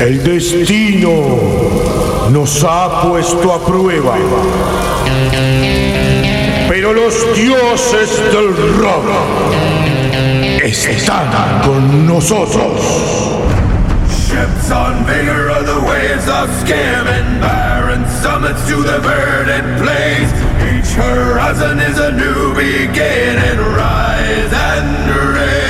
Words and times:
El 0.00 0.24
destino 0.24 1.10
nos 2.30 2.64
ha 2.64 3.02
puesto 3.02 3.52
a 3.52 3.62
prueba. 3.66 4.16
Pero 6.68 6.94
los 6.94 7.36
dioses 7.36 8.18
del 8.32 8.78
rock 8.78 9.04
están 10.64 11.60
con 11.66 12.06
nosotros. 12.06 12.80
Ships 14.08 14.70
on 14.70 15.04
vigor 15.04 15.50
of 15.50 15.66
the 15.66 15.80
waves 15.86 16.26
of 16.28 16.48
scam 16.64 17.06
and 17.06 17.38
barren 17.42 18.02
summits 18.22 18.66
to 18.68 18.76
the 18.76 19.00
verdant 19.00 19.82
plains. 19.82 20.32
Each 20.72 20.94
horizon 20.94 21.78
is 21.78 21.98
a 21.98 22.12
new 22.12 22.54
beginning, 22.54 23.58
rise 23.76 24.50
and 24.50 25.36
raise. 25.36 25.59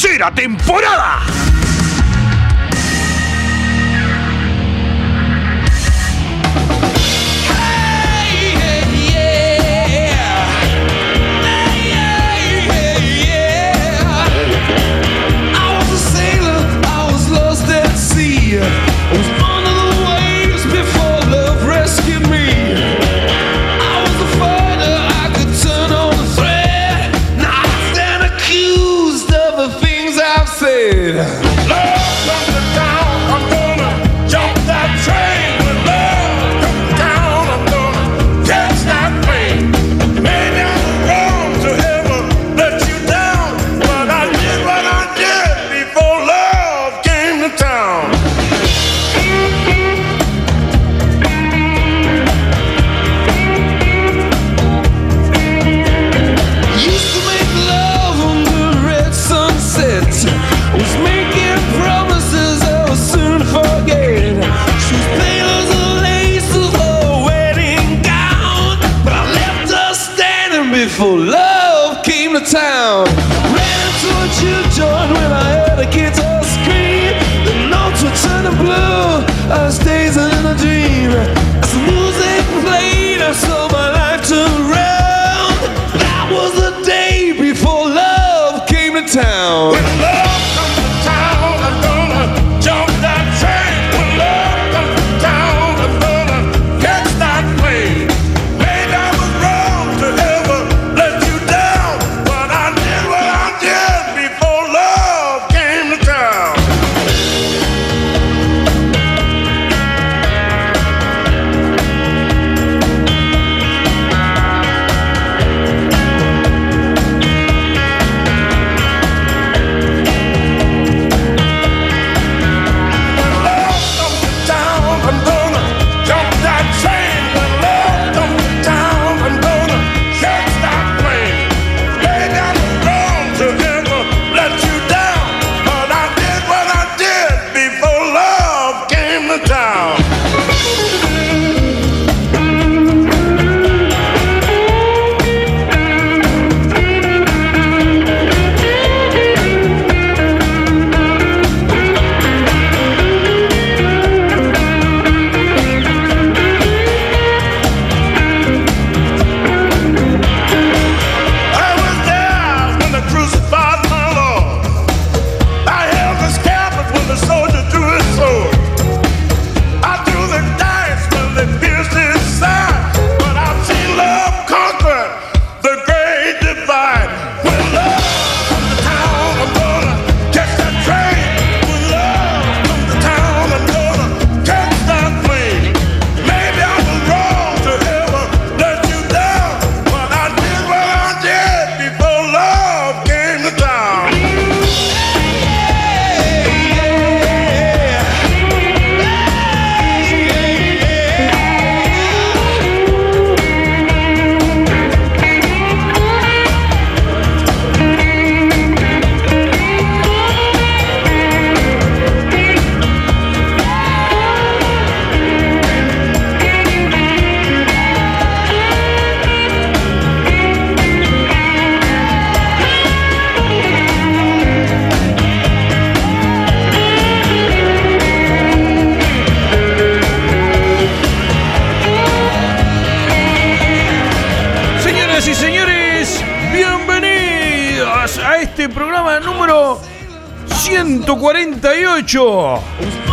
tercera 0.00 0.30
temporada. 0.30 1.39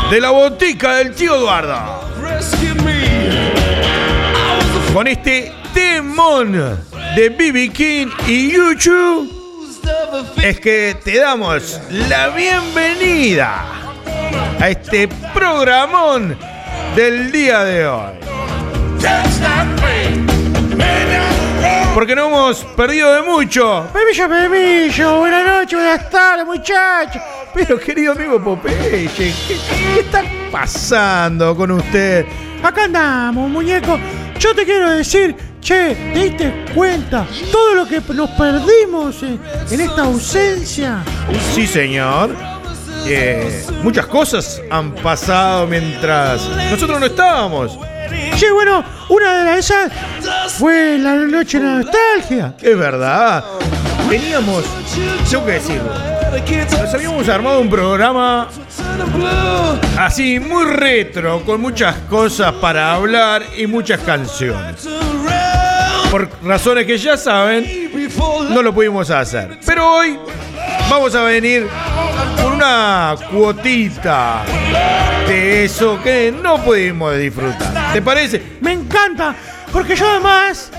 De 0.10 0.22
la 0.22 0.30
botica 0.30 0.96
del 0.96 1.14
tío 1.14 1.36
Eduardo. 1.36 1.76
Con 4.94 5.08
este 5.08 5.52
temón 5.74 6.54
de 7.16 7.30
BB 7.30 7.74
King 7.74 8.08
y 8.26 8.52
YouTube 8.54 9.30
es 10.42 10.60
que 10.60 10.98
te 11.04 11.20
damos 11.20 11.80
la 11.90 12.30
bienvenida 12.30 13.66
a 14.60 14.70
este 14.70 15.10
programón 15.34 16.38
del 16.96 17.32
día 17.32 17.64
de 17.64 17.88
hoy. 17.88 18.14
Porque 21.94 22.16
no 22.16 22.28
hemos 22.28 22.64
perdido 22.64 23.14
de 23.14 23.24
mucho. 23.24 23.90
Pemillo, 23.92 24.30
Pemillo, 24.30 25.20
buenas 25.20 25.46
noches, 25.46 25.74
buenas 25.74 26.10
tardes, 26.10 26.46
muchachos. 26.46 27.22
Pero 27.58 27.80
querido 27.80 28.12
amigo 28.12 28.40
Popeye, 28.44 29.10
¿qué, 29.18 29.34
qué 29.48 30.00
está 30.02 30.24
pasando 30.52 31.56
con 31.56 31.72
usted? 31.72 32.24
Acá 32.62 32.84
andamos, 32.84 33.50
muñeco. 33.50 33.98
Yo 34.40 34.54
te 34.54 34.64
quiero 34.64 34.92
decir, 34.92 35.36
che, 35.60 35.96
¿te 36.14 36.20
diste 36.24 36.66
cuenta 36.76 37.26
todo 37.52 37.74
lo 37.74 37.88
que 37.88 38.00
nos 38.14 38.30
perdimos 38.32 39.24
en, 39.24 39.40
en 39.72 39.82
esta 39.82 40.04
ausencia? 40.04 41.04
Sí, 41.56 41.66
señor. 41.66 42.30
Eh, 43.08 43.66
muchas 43.82 44.06
cosas 44.06 44.62
han 44.70 44.94
pasado 44.94 45.66
mientras 45.66 46.48
nosotros 46.70 47.00
no 47.00 47.08
estábamos. 47.08 47.80
Sí, 48.36 48.46
bueno, 48.54 48.84
una 49.10 49.40
de 49.40 49.46
las 49.46 49.58
esas 49.58 49.92
fue 50.60 51.00
la 51.00 51.16
noche 51.16 51.60
de 51.60 51.66
la 51.66 51.72
nostalgia. 51.80 52.54
Es 52.62 52.78
verdad. 52.78 53.44
Veníamos, 54.08 54.64
tengo 55.28 55.44
que 55.44 55.54
decirlo. 55.54 56.17
Nos 56.28 56.94
habíamos 56.94 57.30
armado 57.30 57.62
un 57.62 57.70
programa 57.70 58.50
así, 59.98 60.42
muy 60.42 60.66
retro, 60.66 61.42
con 61.46 61.62
muchas 61.62 61.96
cosas 62.10 62.54
para 62.56 62.94
hablar 62.94 63.44
y 63.56 63.66
muchas 63.66 64.02
canciones. 64.02 64.88
Por 66.12 66.30
razones 66.44 66.86
que 66.86 66.98
ya 66.98 67.16
saben, 67.16 67.92
no 68.50 68.62
lo 68.62 68.74
pudimos 68.74 69.10
hacer. 69.10 69.58
Pero 69.66 69.90
hoy 69.90 70.20
vamos 70.90 71.16
a 71.16 71.24
venir 71.24 71.68
con 72.42 72.54
una 72.54 73.16
cuotita 73.32 74.44
de 75.28 75.64
eso 75.64 75.98
que 76.04 76.32
no 76.32 76.62
pudimos 76.62 77.18
disfrutar. 77.18 77.94
¿Te 77.94 78.02
parece? 78.02 78.58
Me 78.60 78.74
encanta, 78.74 79.34
porque 79.72 79.96
yo 79.96 80.10
además 80.10 80.72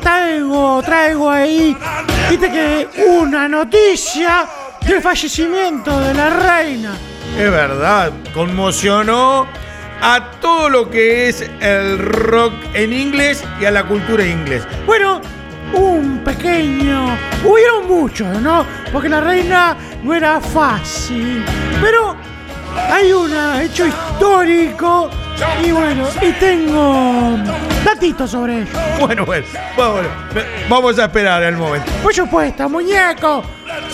traigo, 0.00 0.82
traigo 0.82 1.30
ahí, 1.30 1.76
viste 2.30 2.50
que 2.50 2.88
una 3.06 3.48
noticia 3.48 4.46
del 4.86 5.00
fallecimiento 5.00 5.98
de 6.00 6.14
la 6.14 6.30
reina. 6.30 6.92
Es 7.38 7.50
verdad, 7.50 8.12
conmocionó 8.32 9.46
a 10.00 10.30
todo 10.40 10.68
lo 10.68 10.90
que 10.90 11.28
es 11.28 11.48
el 11.60 11.98
rock 11.98 12.52
en 12.74 12.92
inglés 12.92 13.42
y 13.60 13.64
a 13.64 13.70
la 13.70 13.84
cultura 13.84 14.24
inglés. 14.24 14.66
Bueno, 14.86 15.20
un 15.72 16.18
pequeño, 16.18 17.16
hubieron 17.44 17.88
muchos, 17.88 18.40
¿no? 18.40 18.66
Porque 18.92 19.08
la 19.08 19.20
reina 19.20 19.76
no 20.02 20.14
era 20.14 20.40
fácil, 20.40 21.44
pero 21.80 22.16
hay 22.76 23.12
un 23.12 23.32
hecho 23.60 23.86
histórico 23.86 25.10
y 25.64 25.72
bueno, 25.72 26.06
y 26.20 26.32
tengo 26.32 27.36
datitos 27.84 28.30
sobre 28.30 28.62
ello. 28.62 28.70
Bueno, 29.00 29.26
bueno, 29.26 29.46
vamos, 29.76 30.06
vamos 30.68 30.98
a 30.98 31.04
esperar 31.04 31.42
el 31.42 31.56
momento. 31.56 31.90
Por 32.02 32.14
supuesto, 32.14 32.68
muñeco. 32.68 33.42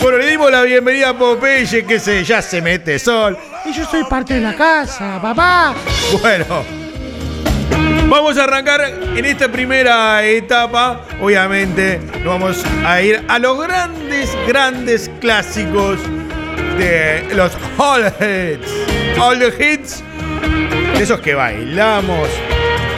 Bueno, 0.00 0.19
le 0.19 0.31
dimos 0.31 0.50
la 0.50 0.62
bienvenida 0.62 1.11
a 1.11 1.19
Popeye, 1.19 1.85
que 1.85 1.99
se, 1.99 2.25
ya 2.25 2.43
se 2.43 2.61
mete 2.61 2.99
sol. 2.99 3.37
Y 3.65 3.73
yo 3.73 3.85
soy 3.87 4.05
parte 4.05 4.35
de 4.35 4.41
la 4.41 4.55
casa, 4.55 5.19
papá. 5.21 5.75
Bueno, 6.21 6.44
vamos 8.09 8.37
a 8.37 8.44
arrancar 8.44 8.81
en 9.17 9.25
esta 9.25 9.50
primera 9.50 10.23
etapa. 10.25 11.03
Obviamente, 11.21 12.00
nos 12.23 12.26
vamos 12.26 12.65
a 12.85 13.00
ir 13.00 13.25
a 13.29 13.38
los 13.38 13.59
grandes, 13.61 14.37
grandes 14.47 15.11
clásicos 15.21 15.99
de 16.78 17.34
los 17.34 17.52
All 17.78 18.06
Hits. 18.06 19.19
All 19.19 19.38
the 19.38 19.49
Hits, 19.49 20.02
esos 20.94 21.20
que 21.20 21.34
bailamos 21.34 22.28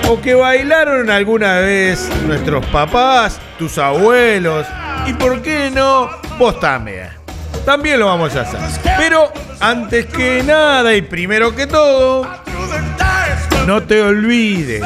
o 0.09 0.21
que 0.21 0.35
bailaron 0.35 1.11
alguna 1.11 1.59
vez 1.59 2.09
nuestros 2.27 2.65
papás, 2.67 3.41
tus 3.59 3.79
abuelos 3.79 4.67
y 5.07 5.15
por 5.15 5.43
qué 5.43 5.71
no, 5.71 6.11
vos 6.39 6.59
también. 6.61 7.09
También 7.65 8.01
lo 8.01 8.07
vamos 8.07 8.35
a 8.37 8.43
hacer. 8.43 8.61
Pero 8.99 9.33
antes 9.61 10.07
que 10.07 10.43
nada 10.43 10.95
y 10.95 11.03
primero 11.03 11.55
que 11.55 11.67
todo, 11.67 12.27
no 13.67 13.83
te 13.83 14.03
olvides, 14.03 14.83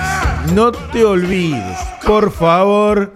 no 0.55 0.73
te 0.73 1.05
olvides, 1.05 1.79
por 2.05 2.31
favor, 2.31 3.15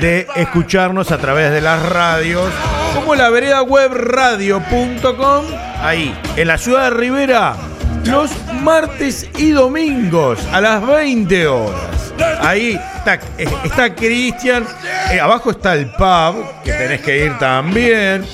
de 0.00 0.26
escucharnos 0.34 1.12
a 1.12 1.18
través 1.18 1.52
de 1.52 1.60
las 1.60 1.80
radios, 1.88 2.50
como 2.94 3.14
la 3.14 3.30
vereda 3.30 3.62
web 3.62 3.92
radio.com, 3.92 5.44
ahí, 5.80 6.14
en 6.36 6.48
la 6.48 6.58
ciudad 6.58 6.84
de 6.84 6.90
Rivera, 6.90 7.56
los 8.04 8.30
martes 8.62 9.28
y 9.38 9.50
domingos 9.50 10.38
a 10.52 10.60
las 10.60 10.86
20 10.86 11.46
horas. 11.46 12.12
Ahí 12.40 12.78
está, 12.96 13.20
eh, 13.38 13.92
Cristian, 13.96 14.66
eh, 15.10 15.20
abajo 15.20 15.50
está 15.50 15.74
el 15.74 15.86
pub, 15.90 16.44
que 16.64 16.72
tenés 16.72 17.00
que 17.00 17.26
ir 17.26 17.38
también. 17.38 18.24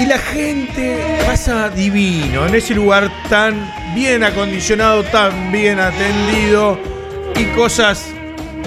Y 0.00 0.06
la 0.06 0.18
gente 0.18 1.18
pasa 1.26 1.68
divino 1.68 2.46
en 2.46 2.54
ese 2.54 2.74
lugar 2.74 3.10
tan 3.28 3.72
bien 3.94 4.24
acondicionado, 4.24 5.02
tan 5.04 5.52
bien 5.52 5.78
atendido 5.78 6.78
y 7.36 7.44
cosas 7.56 8.06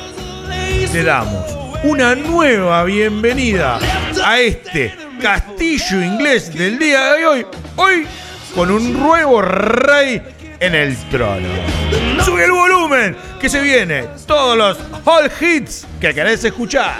te 0.91 1.03
damos 1.03 1.45
una 1.83 2.15
nueva 2.15 2.83
bienvenida 2.83 3.79
a 4.23 4.39
este 4.39 4.93
castillo 5.21 6.01
inglés 6.01 6.53
del 6.53 6.77
día 6.77 7.13
de 7.13 7.25
hoy. 7.25 7.45
Hoy 7.75 8.07
con 8.53 8.71
un 8.71 8.93
nuevo 8.93 9.41
rey 9.41 10.21
en 10.59 10.75
el 10.75 10.95
trono. 11.09 11.47
Sube 12.23 12.45
el 12.45 12.51
volumen 12.51 13.15
que 13.39 13.49
se 13.49 13.61
viene 13.61 14.07
todos 14.27 14.57
los 14.57 14.77
all 15.05 15.31
hits 15.39 15.85
que 15.99 16.13
querés 16.13 16.43
escuchar. 16.43 16.99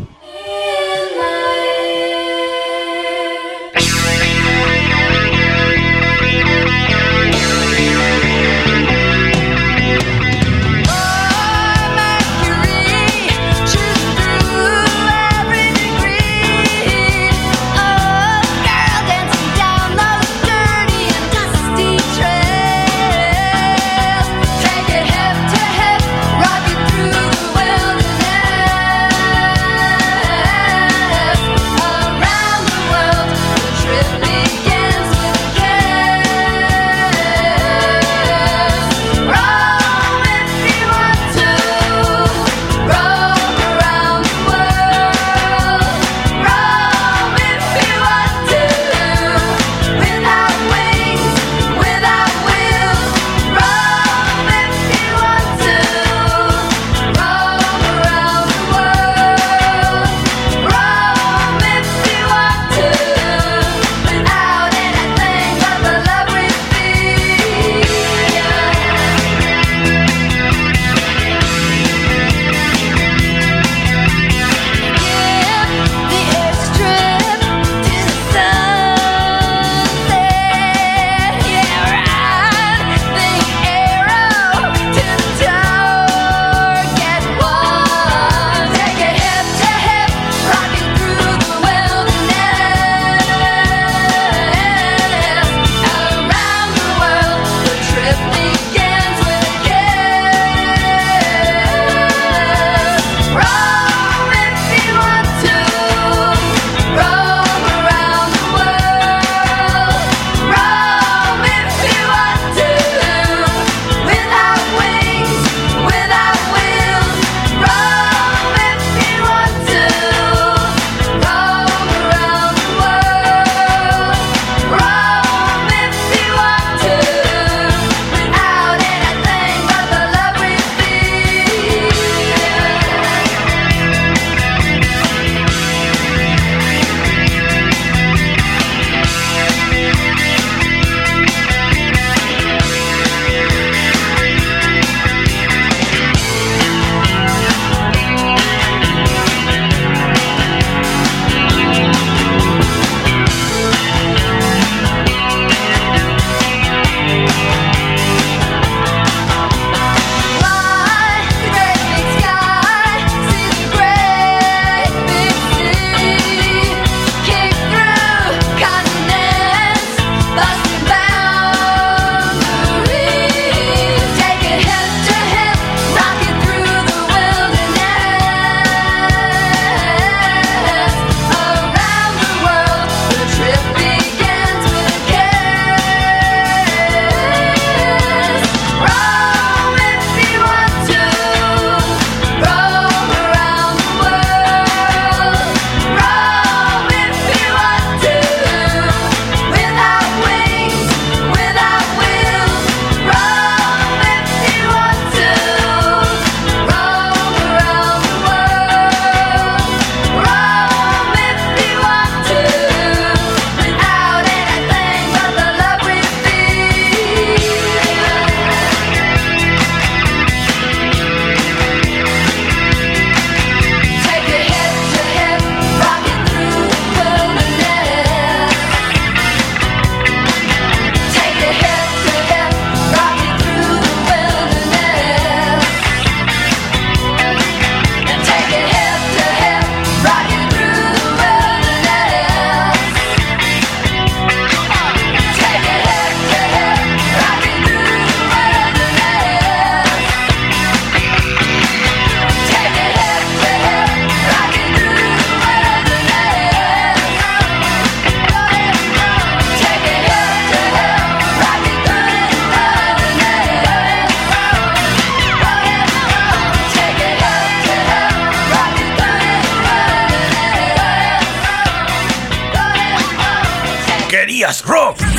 rock. 274.65 275.10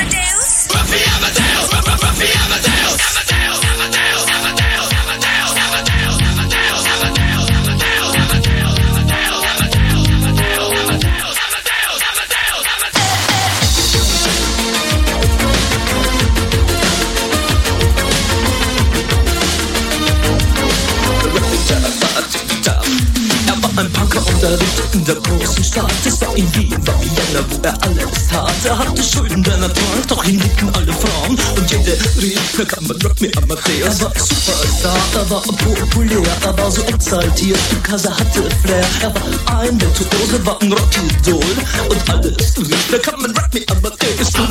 Er 24.43 24.51
lebte 24.51 24.83
in 24.93 25.05
der 25.05 25.15
großen 25.17 25.65
Stadt. 25.65 25.93
Es 26.05 26.21
war 26.21 26.37
in 26.37 26.55
Wien, 26.55 26.77
war 26.87 27.01
Vienna, 27.01 27.45
wo 27.49 27.59
er 27.63 27.83
alles 27.83 28.29
tat. 28.31 28.53
Er 28.65 28.79
hatte 28.79 29.03
Schulden, 29.03 29.43
denn 29.43 29.63
er 29.63 29.73
trank, 29.73 30.09
doch 30.09 30.25
ihn 30.25 30.41
liebten 30.41 30.69
alle 30.75 30.93
Frauen. 30.93 31.39
Und 31.57 31.71
jede 31.71 31.97
rief, 32.21 32.59
na 32.59 32.65
kann 32.65 32.87
man 32.87 33.01
Rock 33.03 33.21
me 33.21 33.31
Amadeus. 33.37 34.01
Er 34.01 34.05
war 34.05 34.13
Superstar, 34.17 34.99
er 35.15 35.31
war 35.31 35.43
populär, 35.43 36.23
er 36.45 36.59
war 36.59 36.71
so 36.71 36.83
exaltiert, 36.83 37.61
because 37.71 38.07
er 38.07 38.19
hatte 38.19 38.43
Flair. 38.63 38.85
Er 39.03 39.15
war 39.15 39.61
ein 39.61 39.81
Virtuose, 39.81 40.47
war 40.47 40.61
ein 40.61 40.73
Rockidol. 40.73 41.57
Und 41.89 42.11
alles 42.11 42.57
rief, 42.59 42.89
na 42.91 42.99
kann 42.99 43.21
man 43.21 43.31
Rock 43.31 43.55
me 43.55 43.61
Amadeus. 43.69 44.33
Du 44.33 44.43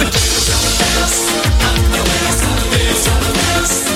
Come 3.12 3.91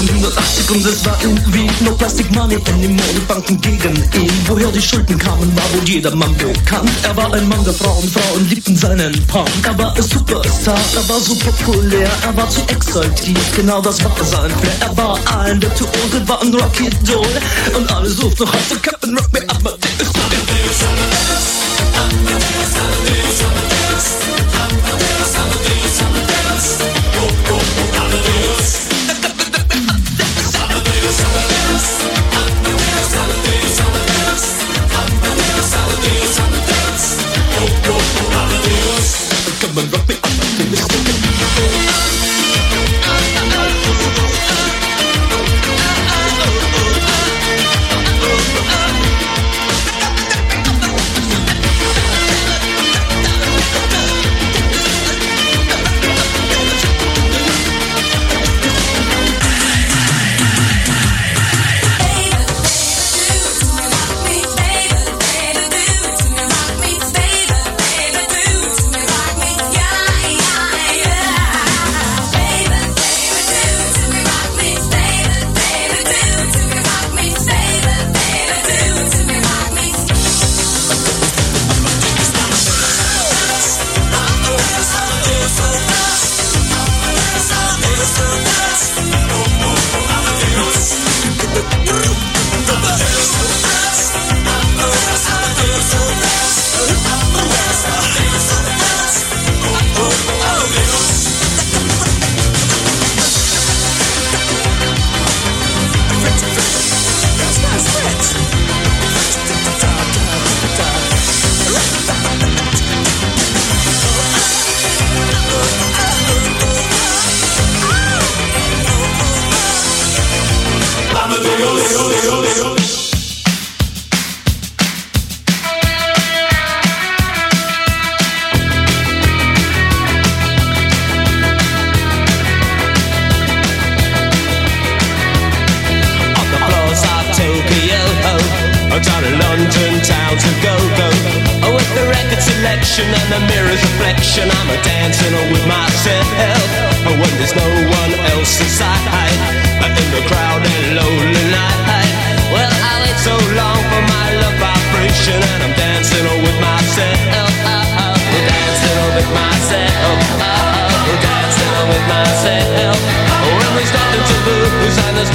um 0.00 0.08
1780 0.08 0.70
und 0.70 0.86
es 0.86 1.04
war 1.04 1.18
irgendwie 1.22 1.70
no 1.84 1.92
Plastic 1.92 2.30
Money 2.32 2.56
anymore. 2.72 3.08
Die 3.14 3.20
Banken 3.20 3.60
gegen 3.60 3.96
ihn. 3.96 4.30
Woher 4.46 4.70
die 4.72 4.80
Schulden 4.80 5.18
kamen, 5.18 5.54
war 5.56 5.64
wohl 5.74 5.88
jedermann 5.88 6.34
bekannt. 6.36 6.90
Er 7.02 7.16
war 7.16 7.32
ein 7.34 7.48
Mann 7.48 7.62
der 7.64 7.74
Frauen, 7.74 8.08
Frauen 8.08 8.48
liebten 8.48 8.76
seinen 8.76 9.12
Punk. 9.26 9.48
Er 9.64 9.76
war 9.78 9.94
ein 9.94 10.02
Superstar, 10.02 10.78
er 10.94 11.08
war 11.08 11.20
so 11.20 11.34
populär, 11.34 12.10
er 12.22 12.36
war 12.36 12.48
zu 12.48 12.60
exaltiert. 12.68 13.38
Genau 13.54 13.80
das 13.80 14.02
war 14.02 14.12
sein 14.24 14.50
Flair. 14.50 14.74
Er 14.80 14.96
war 14.96 15.18
ein 15.38 15.60
Virtuose, 15.60 16.26
war 16.26 16.40
ein 16.40 16.54
Rocky-Doll. 16.54 17.26
Und 17.76 17.92
alle 17.92 18.08
suchten 18.08 18.44
noch 18.44 18.82
Captain 18.82 19.16
Rock 19.16 19.32
me 19.32 19.49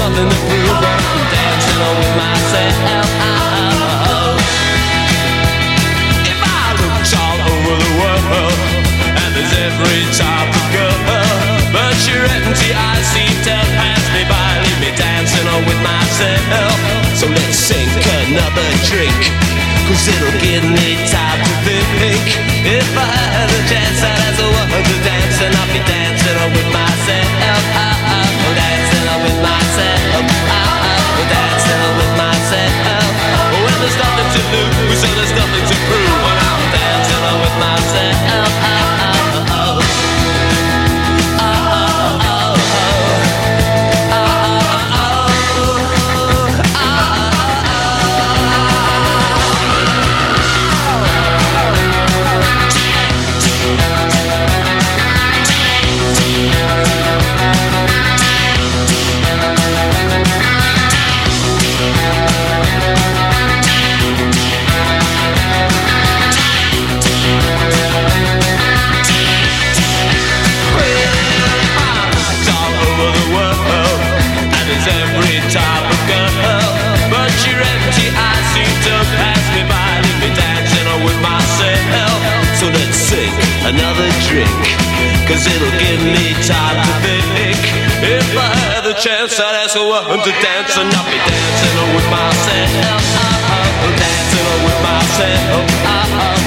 nothing 0.06 0.30
to 0.30 0.40
prove, 0.46 0.70
I'm 0.70 1.22
dancing 1.34 1.82
with 1.82 2.14
myself. 2.14 3.10
If 6.30 6.40
I 6.46 6.62
looked 6.78 7.10
all 7.18 7.40
over 7.42 7.74
the 7.74 7.94
world, 7.98 8.60
and 9.02 9.30
there's 9.34 9.56
every 9.66 10.04
type 10.14 10.52
of 10.54 10.66
girl, 10.78 10.98
but 11.74 11.98
you're 12.06 12.30
empty, 12.38 12.70
I 12.70 13.02
seem 13.02 13.34
to 13.50 13.58
pass 13.82 14.06
me 14.14 14.22
by, 14.30 14.50
leave 14.62 14.78
me 14.86 14.92
dancing 14.94 15.48
on 15.50 15.66
with 15.66 15.82
myself. 15.82 16.78
So 17.18 17.26
let's 17.26 17.58
sink 17.58 17.90
another 18.30 18.68
drink. 18.86 19.18
Cause 19.90 20.06
it'll 20.06 20.38
give 20.42 20.66
me 20.66 20.98
time 21.14 21.42
to 21.46 21.54
think 22.02 22.26
If 22.66 22.90
I 22.98 23.06
had 23.38 23.54
a 23.54 23.62
chance 23.70 24.02
I'd 24.02 24.18
ask 24.18 24.42
a 24.42 24.50
woman 24.50 24.82
to 24.82 24.98
dance 25.06 25.38
And 25.46 25.54
I'll 25.54 25.70
be 25.70 25.78
dancing 25.86 26.38
on 26.42 26.50
with 26.58 26.74
myself 26.74 27.75
cause 85.28 85.48
it'll 85.48 85.78
give 85.80 86.02
me 86.04 86.34
time 86.44 86.78
to 86.84 86.94
think. 87.06 87.62
If 88.04 88.38
I 88.38 88.52
had 88.60 88.84
the 88.84 88.94
chance, 89.00 89.40
I'd 89.40 89.56
ask 89.64 89.76
a 89.78 89.86
woman 89.86 90.20
to 90.20 90.32
dance, 90.44 90.76
and 90.78 90.92
I'll 90.92 91.08
be 91.08 91.18
dancing 91.18 91.78
with 91.96 92.08
myself. 92.12 93.06
dancing 93.96 94.48
with 94.66 94.80
myself. 94.84 96.45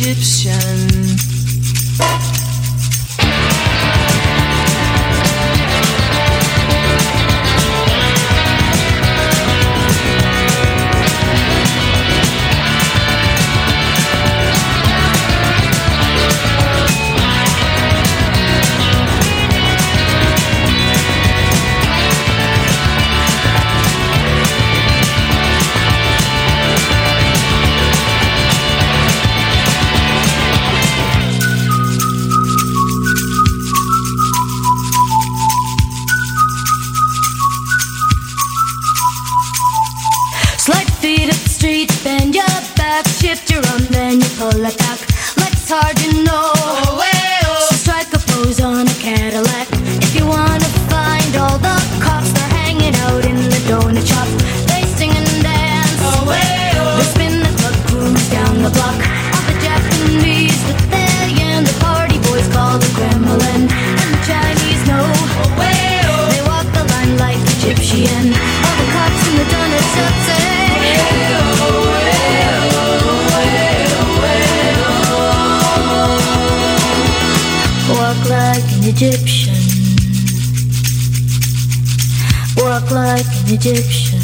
Like 0.00 0.33
Walk 82.74 82.90
like 82.90 83.24
an 83.24 83.54
Egyptian. 83.54 84.18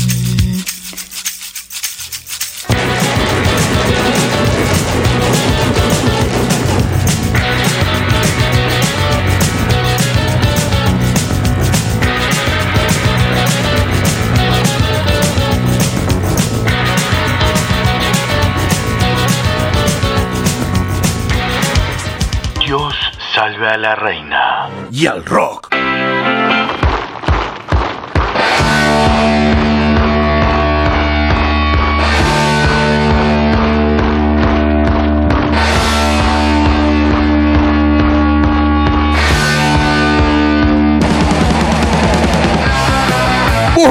Dios 22.59 22.95
salve 23.33 23.69
a 23.69 23.77
la 23.77 23.95
reina. 23.95 24.69
Y 24.91 25.07
al 25.07 25.25
rock. 25.25 25.70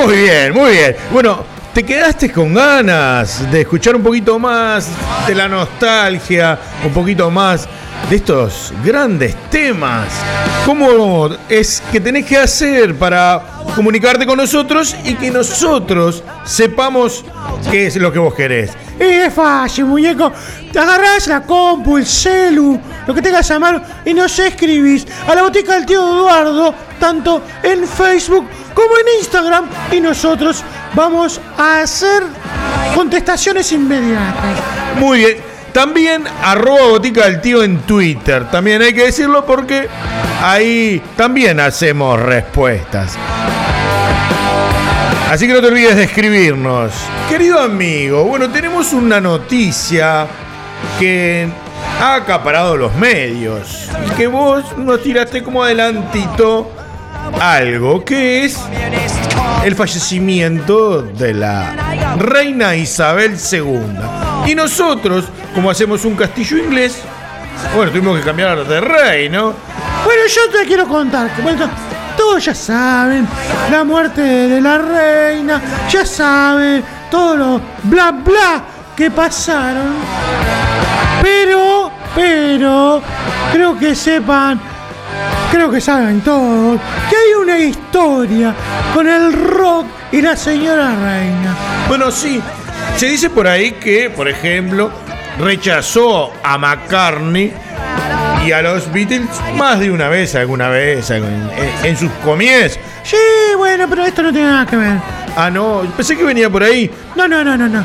Muy 0.10 0.22
bien, 0.22 0.54
muy 0.56 0.72
bien. 0.72 0.96
Bueno, 1.12 1.46
¿te 1.72 1.84
quedaste 1.84 2.32
con 2.32 2.52
ganas 2.52 3.52
de 3.52 3.62
escuchar 3.62 3.96
un 3.96 4.02
poquito 4.02 4.40
más 4.40 4.90
de 5.28 5.36
la 5.36 5.48
nostalgia, 5.48 6.58
un 6.84 6.92
poquito 6.92 7.30
más 7.30 7.70
de 8.10 8.16
estos 8.16 8.74
grandes 8.84 9.36
temas? 9.52 10.08
¿Cómo 10.66 11.30
es 11.48 11.84
que 11.92 12.00
tenés 12.00 12.26
que 12.26 12.38
hacer 12.38 12.96
para 12.96 13.44
comunicarte 13.76 14.26
con 14.26 14.38
nosotros 14.38 14.96
y 15.04 15.14
que 15.14 15.30
nosotros 15.30 16.24
sepamos 16.44 17.24
qué 17.70 17.86
es 17.86 17.96
lo 17.98 18.12
que 18.12 18.18
vos 18.18 18.34
querés? 18.34 18.72
Y 19.00 19.04
es 19.04 19.32
fácil, 19.32 19.86
muñeco. 19.86 20.34
Te 20.74 20.80
agarrás 20.80 21.28
la 21.28 21.44
compu, 21.44 21.98
el 21.98 22.06
celu, 22.08 22.82
lo 23.06 23.14
que 23.14 23.22
tengas 23.22 23.52
a 23.52 23.60
mano 23.60 23.80
y 24.04 24.16
nos 24.16 24.40
escribís 24.40 25.06
a 25.28 25.36
la 25.36 25.44
botica 25.44 25.76
del 25.76 25.86
tío 25.86 26.02
Eduardo, 26.02 26.74
tanto 27.00 27.44
en 27.62 27.88
Facebook 27.88 28.48
como 28.80 28.98
en 28.98 29.20
Instagram. 29.20 29.66
Y 29.92 30.00
nosotros 30.00 30.64
vamos 30.94 31.42
a 31.58 31.82
hacer 31.82 32.24
contestaciones 32.96 33.72
inmediatas. 33.72 34.58
Muy 34.98 35.20
bien. 35.20 35.50
También 35.74 36.24
arroba 36.42 36.88
botica 36.88 37.26
del 37.26 37.42
tío 37.42 37.64
en 37.64 37.82
Twitter. 37.82 38.50
También 38.50 38.82
hay 38.82 38.94
que 38.94 39.06
decirlo 39.06 39.46
porque 39.46 39.88
ahí 40.42 41.02
también 41.16 41.60
hacemos 41.60 42.20
respuestas. 42.20 43.16
Así 45.30 45.46
que 45.46 45.54
no 45.54 45.62
te 45.62 45.68
olvides 45.68 45.96
de 45.96 46.06
escribirnos. 46.06 46.92
Querido 47.30 47.60
amigo, 47.60 48.24
bueno, 48.24 48.50
tenemos 48.50 48.94
una 48.94 49.22
noticia 49.22 50.26
que 50.98 51.48
ha 52.02 52.16
acaparado 52.16 52.76
los 52.76 52.96
medios. 52.96 53.90
Y 54.08 54.16
que 54.16 54.26
vos 54.26 54.76
nos 54.76 55.04
tiraste 55.04 55.44
como 55.44 55.64
adelantito 55.64 56.72
algo, 57.40 58.04
que 58.04 58.46
es 58.46 58.58
el 59.64 59.76
fallecimiento 59.76 61.02
de 61.02 61.34
la 61.34 62.16
reina 62.18 62.76
Isabel 62.76 63.38
II. 63.52 64.48
Y 64.48 64.56
nosotros, 64.56 65.26
como 65.54 65.70
hacemos 65.70 66.06
un 66.06 66.16
castillo 66.16 66.58
inglés, 66.58 67.02
bueno, 67.76 67.92
tuvimos 67.92 68.20
que 68.20 68.26
cambiar 68.26 68.66
de 68.66 68.82
rey, 68.82 69.30
¿no? 69.30 69.54
Bueno, 70.06 70.22
yo 70.28 70.50
te 70.50 70.66
quiero 70.66 70.88
contar 70.88 71.30
bueno, 71.44 71.70
todos 72.18 72.44
ya 72.46 72.56
saben 72.56 73.28
la 73.72 73.84
muerte 73.84 74.22
de 74.22 74.62
la 74.62 74.78
reina, 74.78 75.62
ya 75.90 76.06
saben 76.06 76.84
todo 77.12 77.36
lo 77.36 77.62
bla 77.84 78.12
bla 78.12 78.64
que 78.96 79.12
pasaron. 79.12 79.94
Pero, 81.22 81.92
pero, 82.16 83.02
creo 83.52 83.78
que 83.78 83.96
sepan, 83.96 84.60
creo 85.52 85.70
que 85.72 85.82
saben 85.82 86.22
todos, 86.22 86.80
que 87.10 87.16
hay 87.16 87.34
una 87.42 87.58
historia 87.58 88.54
con 88.94 89.08
el 89.08 89.34
rock 89.34 89.86
y 90.12 90.22
la 90.22 90.36
señora 90.36 90.96
reina. 90.96 91.56
Bueno, 91.88 92.12
sí, 92.12 92.42
se 92.98 93.08
dice 93.08 93.30
por 93.30 93.48
ahí 93.48 93.72
que, 93.74 94.10
por 94.10 94.28
ejemplo, 94.28 94.92
rechazó 95.40 96.32
a 96.44 96.58
McCartney 96.58 97.54
y 98.46 98.52
a 98.52 98.62
los 98.62 98.92
Beatles 98.92 99.28
más 99.56 99.80
de 99.80 99.92
una 99.92 100.08
vez, 100.08 100.34
alguna 100.36 100.70
vez, 100.70 101.10
en, 101.12 101.50
en- 101.84 101.98
sus 101.98 102.12
comies. 102.24 102.80
Sí, 103.04 103.18
bueno, 103.58 103.86
pero 103.90 104.06
esto 104.06 104.22
no 104.24 104.32
tiene 104.32 104.48
nada 104.48 104.66
que 104.66 104.76
ver. 104.76 104.98
Ah, 105.36 105.50
no, 105.50 105.82
pensé 105.96 106.16
que 106.18 106.24
venía 106.24 106.50
por 106.50 106.64
ahí. 106.64 106.90
No, 107.16 107.28
no, 107.28 107.44
no, 107.44 107.58
no, 107.58 107.68
no. 107.68 107.84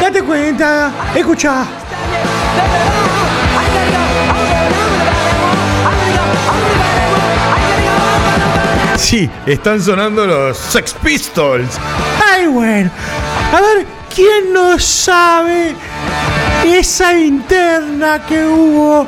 Date 0.00 0.22
cuenta, 0.22 0.90
escucha. 1.14 1.64
Sí, 9.04 9.28
están 9.44 9.82
sonando 9.82 10.26
los 10.26 10.56
Sex 10.56 10.94
Pistols. 10.94 11.78
Ay, 12.26 12.46
bueno. 12.46 12.90
A 13.52 13.60
ver, 13.60 13.86
¿quién 14.12 14.50
no 14.50 14.78
sabe 14.78 15.74
esa 16.64 17.12
interna 17.12 18.24
que 18.26 18.46
hubo 18.46 19.06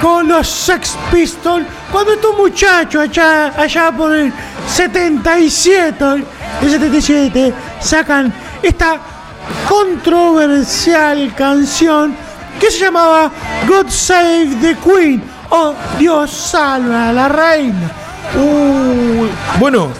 con 0.00 0.28
los 0.28 0.48
Sex 0.48 0.96
Pistols 1.12 1.66
cuando 1.92 2.14
estos 2.14 2.38
muchachos 2.38 3.02
allá, 3.02 3.92
por 3.94 4.16
el 4.16 4.32
77, 4.66 6.04
el 6.62 6.70
77, 6.70 7.52
sacan 7.80 8.32
esta 8.62 8.98
controversial 9.68 11.34
canción 11.36 12.16
que 12.58 12.70
se 12.70 12.78
llamaba 12.78 13.30
God 13.68 13.90
Save 13.90 14.56
the 14.62 14.74
Queen 14.76 15.22
o 15.50 15.74
Dios 15.98 16.30
salva 16.30 17.10
a 17.10 17.12
la 17.12 17.28
reina. 17.28 18.07
Bueno, 19.58 19.90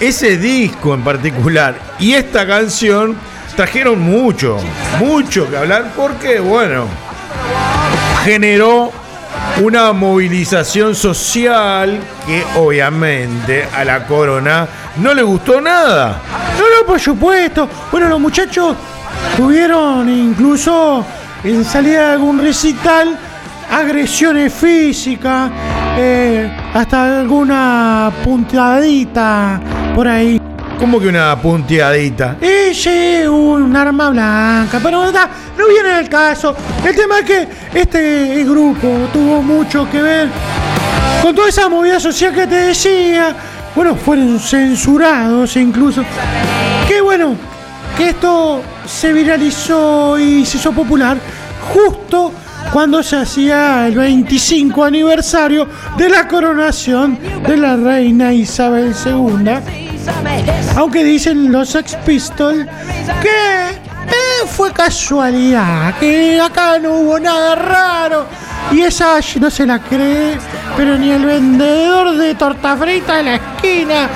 ese 0.00 0.36
disco 0.36 0.94
en 0.94 1.02
particular 1.02 1.74
y 1.98 2.14
esta 2.14 2.46
canción 2.46 3.16
trajeron 3.56 4.00
mucho, 4.00 4.58
mucho 5.00 5.50
que 5.50 5.56
hablar 5.56 5.92
porque, 5.96 6.38
bueno, 6.38 6.86
generó 8.24 8.92
una 9.60 9.92
movilización 9.92 10.94
social 10.94 11.98
que 12.26 12.44
obviamente 12.56 13.66
a 13.74 13.84
la 13.84 14.06
corona 14.06 14.68
no 14.98 15.12
le 15.14 15.22
gustó 15.22 15.60
nada. 15.60 16.20
No, 16.56 16.62
no, 16.62 16.86
por 16.86 17.00
supuesto. 17.00 17.68
Bueno, 17.90 18.08
los 18.08 18.20
muchachos 18.20 18.76
tuvieron 19.36 20.08
incluso 20.08 21.04
en 21.42 21.64
salida 21.64 22.06
de 22.06 22.12
algún 22.12 22.40
recital 22.40 23.18
agresiones 23.70 24.52
físicas, 24.52 25.50
eh, 26.00 26.48
hasta 26.74 27.20
alguna 27.20 28.12
puntadita 28.22 29.60
por 29.96 30.06
ahí. 30.06 30.40
Como 30.78 31.00
que 31.00 31.08
una 31.08 31.36
punteadita. 31.42 32.36
Sí, 32.72 33.26
un 33.26 33.74
arma 33.74 34.10
blanca, 34.10 34.78
pero 34.80 35.06
no, 35.06 35.10
no 35.10 35.68
viene 35.68 35.98
el 35.98 36.08
caso. 36.08 36.54
El 36.84 36.94
tema 36.94 37.18
es 37.18 37.24
que 37.24 37.48
este 37.74 38.44
grupo 38.44 39.08
tuvo 39.12 39.42
mucho 39.42 39.90
que 39.90 40.00
ver 40.00 40.28
con 41.20 41.34
toda 41.34 41.48
esa 41.48 41.68
movida 41.68 41.98
social 41.98 42.32
que 42.32 42.46
te 42.46 42.54
decía. 42.54 43.34
Bueno, 43.74 43.96
fueron 43.96 44.38
censurados 44.38 45.56
incluso. 45.56 46.04
Qué 46.86 47.00
bueno 47.00 47.34
que 47.96 48.10
esto 48.10 48.62
se 48.86 49.12
viralizó 49.12 50.16
y 50.16 50.46
se 50.46 50.58
hizo 50.58 50.70
popular 50.70 51.16
justo 51.74 52.32
cuando 52.72 53.02
se 53.02 53.16
hacía 53.16 53.86
el 53.86 53.94
25 53.96 54.84
aniversario 54.84 55.66
de 55.96 56.08
la 56.08 56.28
coronación 56.28 57.18
de 57.46 57.56
la 57.56 57.76
reina 57.76 58.32
Isabel 58.32 58.94
II. 59.04 59.50
Aunque 60.76 61.04
dicen 61.04 61.50
los 61.50 61.70
Sex 61.70 61.96
Pistols 62.04 62.66
que 63.22 63.28
eh, 63.28 64.46
fue 64.46 64.72
casualidad, 64.72 65.98
que 65.98 66.40
acá 66.40 66.78
no 66.78 66.94
hubo 66.94 67.18
nada 67.18 67.54
raro. 67.54 68.26
Y 68.70 68.82
esa 68.82 69.18
no 69.40 69.50
se 69.50 69.66
la 69.66 69.78
cree, 69.78 70.36
pero 70.76 70.98
ni 70.98 71.10
el 71.10 71.24
vendedor 71.24 72.16
de 72.16 72.34
torta 72.34 72.76
frita 72.76 73.16
de 73.16 73.22
la 73.22 73.34
esquina 73.36 74.08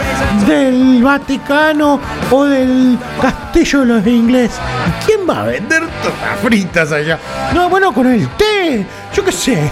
del 0.46 1.02
Vaticano 1.02 1.98
o 2.30 2.44
del 2.44 2.98
Castillo 3.20 3.80
de 3.80 3.86
los 3.86 4.06
Ingleses. 4.06 4.58
¿Y 4.58 5.06
¿Quién 5.06 5.20
va 5.28 5.42
a 5.42 5.46
vender 5.46 5.80
tortas 6.02 6.40
fritas 6.42 6.92
allá? 6.92 7.18
No, 7.54 7.70
bueno, 7.70 7.94
con 7.94 8.06
el 8.06 8.28
té, 8.30 8.86
yo 9.14 9.24
qué 9.24 9.32
sé, 9.32 9.70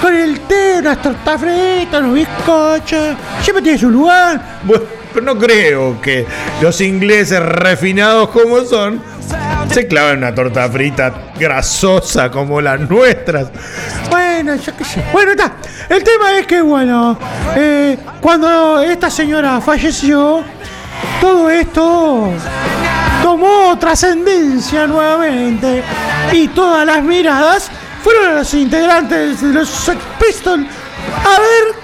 con 0.00 0.14
el 0.14 0.40
té, 0.40 0.76
unas 0.78 1.02
tortas 1.02 1.40
fritas, 1.40 2.00
unos 2.00 2.14
bizcochos, 2.14 3.16
siempre 3.42 3.62
tiene 3.62 3.78
su 3.78 3.90
lugar. 3.90 4.60
Bueno, 4.62 4.84
pero 5.12 5.26
no 5.26 5.36
creo 5.38 6.00
que 6.00 6.24
los 6.62 6.80
ingleses 6.80 7.40
refinados 7.40 8.28
como 8.30 8.60
son 8.60 9.02
se 9.72 9.86
clavan 9.86 10.18
una 10.18 10.34
torta 10.34 10.68
frita 10.68 11.12
grasosa 11.38 12.30
como 12.30 12.60
las 12.60 12.80
nuestras. 12.80 13.48
Bueno, 14.08 14.56
yo 14.56 14.76
qué 14.76 14.84
sé. 14.84 15.04
Bueno, 15.12 15.30
está. 15.30 15.52
El 15.88 16.02
tema 16.02 16.38
es 16.38 16.46
que, 16.46 16.60
bueno, 16.60 17.16
eh, 17.54 17.96
cuando 18.20 18.80
esta 18.80 19.08
señora 19.10 19.60
falleció, 19.60 20.42
todo 21.20 21.48
esto 21.50 22.30
tomó 23.22 23.78
trascendencia 23.78 24.86
nuevamente 24.86 25.82
y 26.32 26.48
todas 26.48 26.84
las 26.84 27.02
miradas 27.02 27.70
fueron 28.02 28.26
a 28.26 28.32
los 28.38 28.54
integrantes 28.54 29.40
de 29.40 29.52
los 29.52 29.68
Sex 29.68 30.00
Pistols 30.18 30.66
a 31.24 31.40
ver 31.40 31.74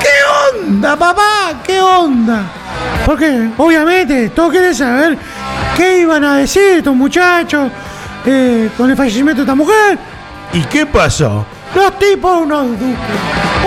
qué 0.00 0.60
onda, 0.60 0.96
papá, 0.96 1.60
qué 1.64 1.80
onda. 1.80 2.61
Porque, 3.04 3.50
obviamente, 3.58 4.30
todos 4.30 4.52
quieren 4.52 4.74
saber 4.74 5.18
qué 5.76 6.00
iban 6.00 6.24
a 6.24 6.36
decir 6.36 6.78
estos 6.78 6.94
muchachos 6.94 7.70
eh, 8.24 8.70
con 8.76 8.90
el 8.90 8.96
fallecimiento 8.96 9.40
de 9.40 9.44
esta 9.44 9.54
mujer. 9.54 9.98
¿Y 10.52 10.60
qué 10.64 10.86
pasó? 10.86 11.44
Los 11.74 11.98
tipos, 11.98 12.42
unos 12.42 12.78
duques. 12.78 12.96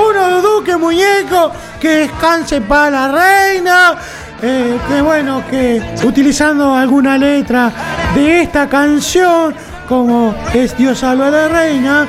Unos 0.09 0.43
duques 0.43 0.77
muñecos 0.77 1.51
que 1.79 1.89
descansen 1.89 2.63
para 2.63 2.89
la 2.89 3.07
reina. 3.11 3.95
eh, 4.41 4.77
que 4.87 5.01
bueno, 5.01 5.43
que 5.49 5.81
utilizando 6.03 6.75
alguna 6.75 7.17
letra 7.17 7.71
de 8.13 8.41
esta 8.41 8.67
canción, 8.69 9.55
como 9.87 10.35
es 10.53 10.77
Dios 10.77 10.99
salva 10.99 11.27
a 11.27 11.31
la 11.31 11.47
reina, 11.47 12.05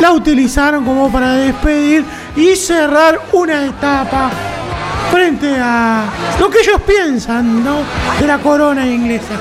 la 0.00 0.12
utilizaron 0.12 0.84
como 0.84 1.10
para 1.10 1.32
despedir 1.34 2.04
y 2.36 2.54
cerrar 2.56 3.20
una 3.32 3.64
etapa 3.64 4.30
frente 5.10 5.56
a 5.58 6.04
lo 6.38 6.50
que 6.50 6.60
ellos 6.60 6.80
piensan, 6.86 7.64
¿no? 7.64 7.78
De 8.20 8.26
la 8.26 8.38
corona 8.38 8.86
inglesa. 8.86 9.34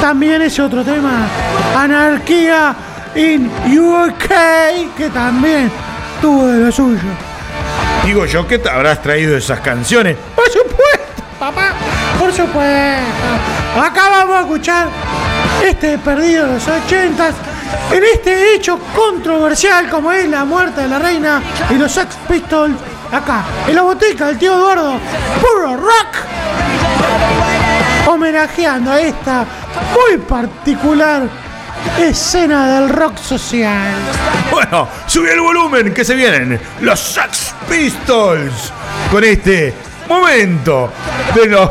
También 0.00 0.42
ese 0.42 0.62
otro 0.62 0.84
tema, 0.84 1.26
anarquía 1.76 2.74
in 3.14 3.50
UK, 3.78 4.94
que 4.96 5.08
también 5.12 5.70
tuvo 6.20 6.46
de 6.46 6.60
lo 6.66 6.72
suyo. 6.72 7.08
Digo 8.04 8.26
yo 8.26 8.46
que 8.46 8.58
te 8.58 8.68
habrás 8.68 9.02
traído 9.02 9.36
esas 9.36 9.60
canciones. 9.60 10.16
Por 10.34 10.48
supuesto, 10.48 11.22
papá, 11.38 11.72
por 12.18 12.32
supuesto. 12.32 13.82
Acá 13.82 14.08
vamos 14.10 14.36
a 14.36 14.40
escuchar 14.40 14.88
este 15.64 15.98
perdido 15.98 16.46
de 16.46 16.54
los 16.54 16.68
ochentas 16.68 17.34
en 17.92 18.04
este 18.04 18.54
hecho 18.54 18.78
controversial 18.94 19.88
como 19.90 20.12
es 20.12 20.28
la 20.28 20.44
muerte 20.44 20.82
de 20.82 20.88
la 20.88 20.98
reina 20.98 21.42
y 21.70 21.74
los 21.74 21.92
Sex 21.92 22.16
Pistols. 22.28 22.76
Acá, 23.12 23.44
en 23.68 23.74
la 23.76 23.82
botica 23.82 24.26
del 24.26 24.38
tío 24.38 24.54
Eduardo, 24.54 24.98
puro 25.40 25.76
rock. 25.76 26.16
Homenajeando 28.08 28.90
a 28.90 29.00
esta 29.00 29.44
muy 29.94 30.18
particular 30.18 31.22
escena 31.98 32.80
del 32.80 32.88
rock 32.88 33.18
social. 33.18 33.94
Bueno, 34.50 34.88
sube 35.06 35.32
el 35.32 35.40
volumen 35.40 35.94
que 35.94 36.04
se 36.04 36.14
vienen 36.14 36.60
los 36.80 36.98
Sex 36.98 37.54
Pistols 37.68 38.72
con 39.10 39.22
este 39.22 39.72
momento 40.08 40.92
de 41.34 41.46
los 41.46 41.70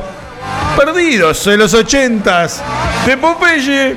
perdidos 0.77 1.47
en 1.47 1.59
los 1.59 1.73
ochentas 1.73 2.61
de 3.05 3.17
Popeye 3.17 3.95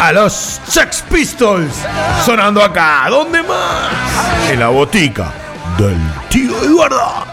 a 0.00 0.12
los 0.12 0.60
Sex 0.66 1.04
Pistols 1.10 1.74
sonando 2.24 2.62
acá. 2.62 3.06
¿Dónde 3.10 3.42
más? 3.42 4.50
En 4.50 4.60
la 4.60 4.68
botica 4.68 5.41
del 5.78 5.98
tío 6.28 6.62
Eduardo. 6.64 7.24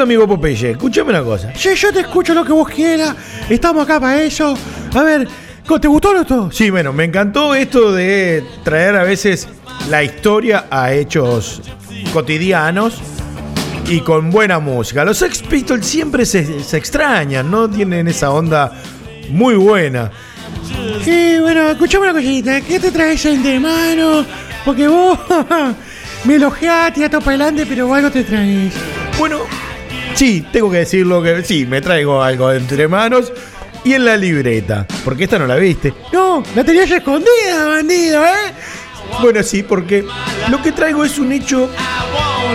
Querido 0.00 0.24
amigo 0.24 0.34
Popeye, 0.36 0.70
escúchame 0.70 1.10
una 1.10 1.22
cosa. 1.22 1.52
Sí, 1.54 1.74
yo 1.74 1.92
te 1.92 2.00
escucho 2.00 2.32
lo 2.32 2.44
que 2.44 2.52
vos 2.52 2.68
quieras. 2.68 3.14
Estamos 3.48 3.84
acá 3.84 4.00
para 4.00 4.22
eso. 4.22 4.56
A 4.94 5.02
ver, 5.02 5.28
¿te 5.80 5.88
gustó 5.88 6.18
esto? 6.18 6.50
Sí, 6.50 6.70
bueno, 6.70 6.92
me 6.92 7.04
encantó 7.04 7.54
esto 7.54 7.92
de 7.92 8.42
traer 8.64 8.96
a 8.96 9.02
veces 9.02 9.48
la 9.90 10.02
historia 10.02 10.66
a 10.70 10.92
hechos 10.92 11.60
cotidianos 12.12 12.98
y 13.86 14.00
con 14.00 14.30
buena 14.30 14.58
música. 14.58 15.04
Los 15.04 15.18
Sex 15.18 15.42
Pistols 15.42 15.86
siempre 15.86 16.24
se, 16.24 16.62
se 16.62 16.76
extrañan, 16.78 17.50
¿no? 17.50 17.68
Tienen 17.68 18.08
esa 18.08 18.30
onda 18.30 18.72
muy 19.30 19.54
buena. 19.56 20.10
Sí, 21.04 21.36
bueno, 21.40 21.68
escuchame 21.70 22.04
una 22.04 22.14
cosita. 22.14 22.60
¿Qué 22.62 22.80
te 22.80 22.90
traes 22.90 23.24
entre 23.26 23.60
manos? 23.60 24.24
Porque 24.64 24.88
vos 24.88 25.18
me 26.24 26.36
elogiaste, 26.36 27.00
ya 27.00 27.10
para 27.10 27.26
adelante, 27.26 27.66
pero 27.66 27.92
algo 27.92 28.10
te 28.10 28.24
traes. 28.24 28.72
Bueno, 29.18 29.40
sí, 30.14 30.46
tengo 30.52 30.70
que 30.70 30.78
decirlo 30.78 31.22
que 31.22 31.42
sí, 31.44 31.66
me 31.66 31.80
traigo 31.80 32.22
algo 32.22 32.52
entre 32.52 32.88
manos 32.88 33.32
y 33.84 33.94
en 33.94 34.04
la 34.04 34.16
libreta, 34.16 34.86
porque 35.04 35.24
esta 35.24 35.38
no 35.38 35.46
la 35.46 35.56
viste. 35.56 35.94
No, 36.12 36.42
la 36.54 36.64
tenías 36.64 36.90
escondida, 36.90 37.66
bandido, 37.68 38.24
¿eh? 38.24 38.52
Bueno, 39.22 39.42
sí, 39.42 39.62
porque 39.62 40.04
lo 40.50 40.62
que 40.62 40.72
traigo 40.72 41.04
es 41.04 41.18
un 41.18 41.32
hecho 41.32 41.70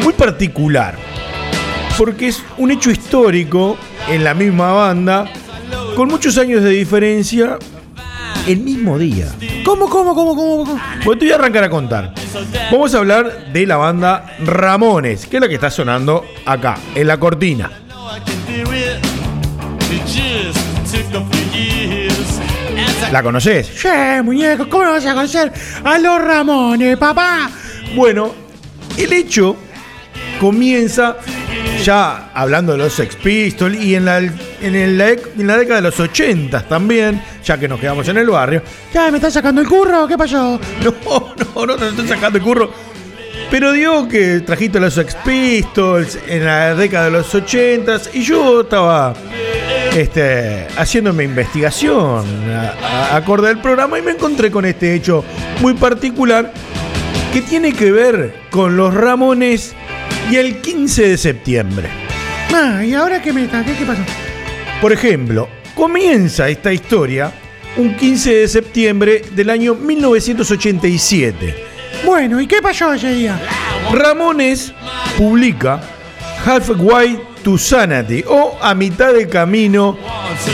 muy 0.03 0.13
particular. 0.13 0.95
Porque 1.97 2.27
es 2.27 2.43
un 2.57 2.71
hecho 2.71 2.91
histórico 2.91 3.77
en 4.09 4.23
la 4.23 4.33
misma 4.33 4.73
banda, 4.73 5.31
con 5.95 6.09
muchos 6.09 6.37
años 6.37 6.61
de 6.63 6.71
diferencia, 6.71 7.57
el 8.47 8.59
mismo 8.59 8.97
día. 8.97 9.27
¿Cómo, 9.63 9.89
cómo, 9.89 10.13
cómo, 10.13 10.35
cómo? 10.35 10.65
cómo? 10.65 10.81
Bueno, 11.03 11.19
te 11.19 11.25
voy 11.25 11.31
a 11.31 11.35
arrancar 11.35 11.63
a 11.63 11.69
contar. 11.69 12.13
Vamos 12.71 12.93
a 12.93 12.99
hablar 12.99 13.51
de 13.51 13.65
la 13.65 13.77
banda 13.77 14.35
Ramones, 14.39 15.25
que 15.25 15.37
es 15.37 15.41
la 15.41 15.47
que 15.47 15.55
está 15.55 15.69
sonando 15.69 16.25
acá, 16.45 16.77
en 16.93 17.07
la 17.07 17.19
cortina. 17.19 17.71
¿La 23.11 23.23
conoces? 23.23 23.73
Che, 23.81 24.21
muñeco, 24.21 24.67
¿cómo 24.69 24.83
vas 24.83 25.05
a 25.05 25.13
conocer 25.13 25.51
a 25.83 25.97
los 25.97 26.21
Ramones, 26.21 26.97
papá? 26.97 27.49
Bueno, 27.95 28.33
el 28.97 29.13
hecho 29.13 29.55
comienza 30.39 31.17
ya 31.83 32.31
hablando 32.33 32.71
de 32.71 32.79
los 32.79 32.93
Sex 32.93 33.15
Pistols 33.15 33.77
y 33.77 33.95
en 33.95 34.05
la, 34.05 34.17
en, 34.17 34.97
la 34.97 35.57
década 35.57 35.75
de 35.75 35.81
los 35.81 35.99
80 35.99 36.67
también, 36.67 37.21
ya 37.43 37.59
que 37.59 37.67
nos 37.67 37.79
quedamos 37.79 38.07
en 38.07 38.17
el 38.17 38.29
barrio. 38.29 38.63
¿Qué, 38.91 38.99
me 39.11 39.17
estás 39.17 39.33
sacando 39.33 39.61
el 39.61 39.67
curro? 39.67 40.07
¿Qué 40.07 40.17
pasó? 40.17 40.59
No, 41.55 41.65
no, 41.65 41.65
no 41.65 41.77
te 41.77 41.89
estoy 41.89 42.07
sacando 42.07 42.37
el 42.37 42.43
curro. 42.43 42.71
Pero 43.51 43.71
digo 43.71 44.07
que 44.07 44.39
trajiste 44.39 44.79
los 44.79 44.93
Sex 44.95 45.15
Pistols 45.23 46.17
en 46.27 46.45
la 46.45 46.75
década 46.75 47.05
de 47.05 47.11
los 47.11 47.33
80 47.33 48.01
y 48.13 48.23
yo 48.23 48.61
estaba 48.61 49.13
este, 49.95 50.67
haciendo 50.77 51.13
mi 51.13 51.23
investigación 51.23 52.25
acorde 53.11 53.49
al 53.49 53.61
programa 53.61 53.99
y 53.99 54.01
me 54.01 54.11
encontré 54.11 54.51
con 54.51 54.65
este 54.65 54.93
hecho 54.93 55.23
muy 55.61 55.73
particular 55.73 56.51
que 57.31 57.41
tiene 57.41 57.71
que 57.73 57.91
ver 57.91 58.35
con 58.49 58.75
los 58.75 58.93
Ramones 58.93 59.75
y 60.29 60.35
el 60.35 60.61
15 60.61 61.09
de 61.09 61.17
septiembre. 61.17 61.89
Ah, 62.53 62.83
¿y 62.83 62.93
ahora 62.93 63.21
qué 63.21 63.33
me 63.33 63.47
¿Qué, 63.47 63.75
qué 63.77 63.85
pasó? 63.85 64.01
Por 64.81 64.91
ejemplo, 64.91 65.49
comienza 65.73 66.47
esta 66.49 66.71
historia 66.71 67.31
un 67.77 67.95
15 67.95 68.33
de 68.35 68.47
septiembre 68.47 69.21
del 69.31 69.49
año 69.49 69.75
1987. 69.75 71.55
Bueno, 72.05 72.39
¿y 72.39 72.47
qué 72.47 72.61
pasó 72.61 72.93
ese 72.93 73.13
día? 73.13 73.39
Ramones 73.91 74.73
publica 75.17 75.81
Halfway 76.45 77.19
to 77.43 77.57
Sanity 77.57 78.23
o 78.27 78.57
a 78.61 78.73
mitad 78.73 79.13
de 79.13 79.27
camino 79.27 79.97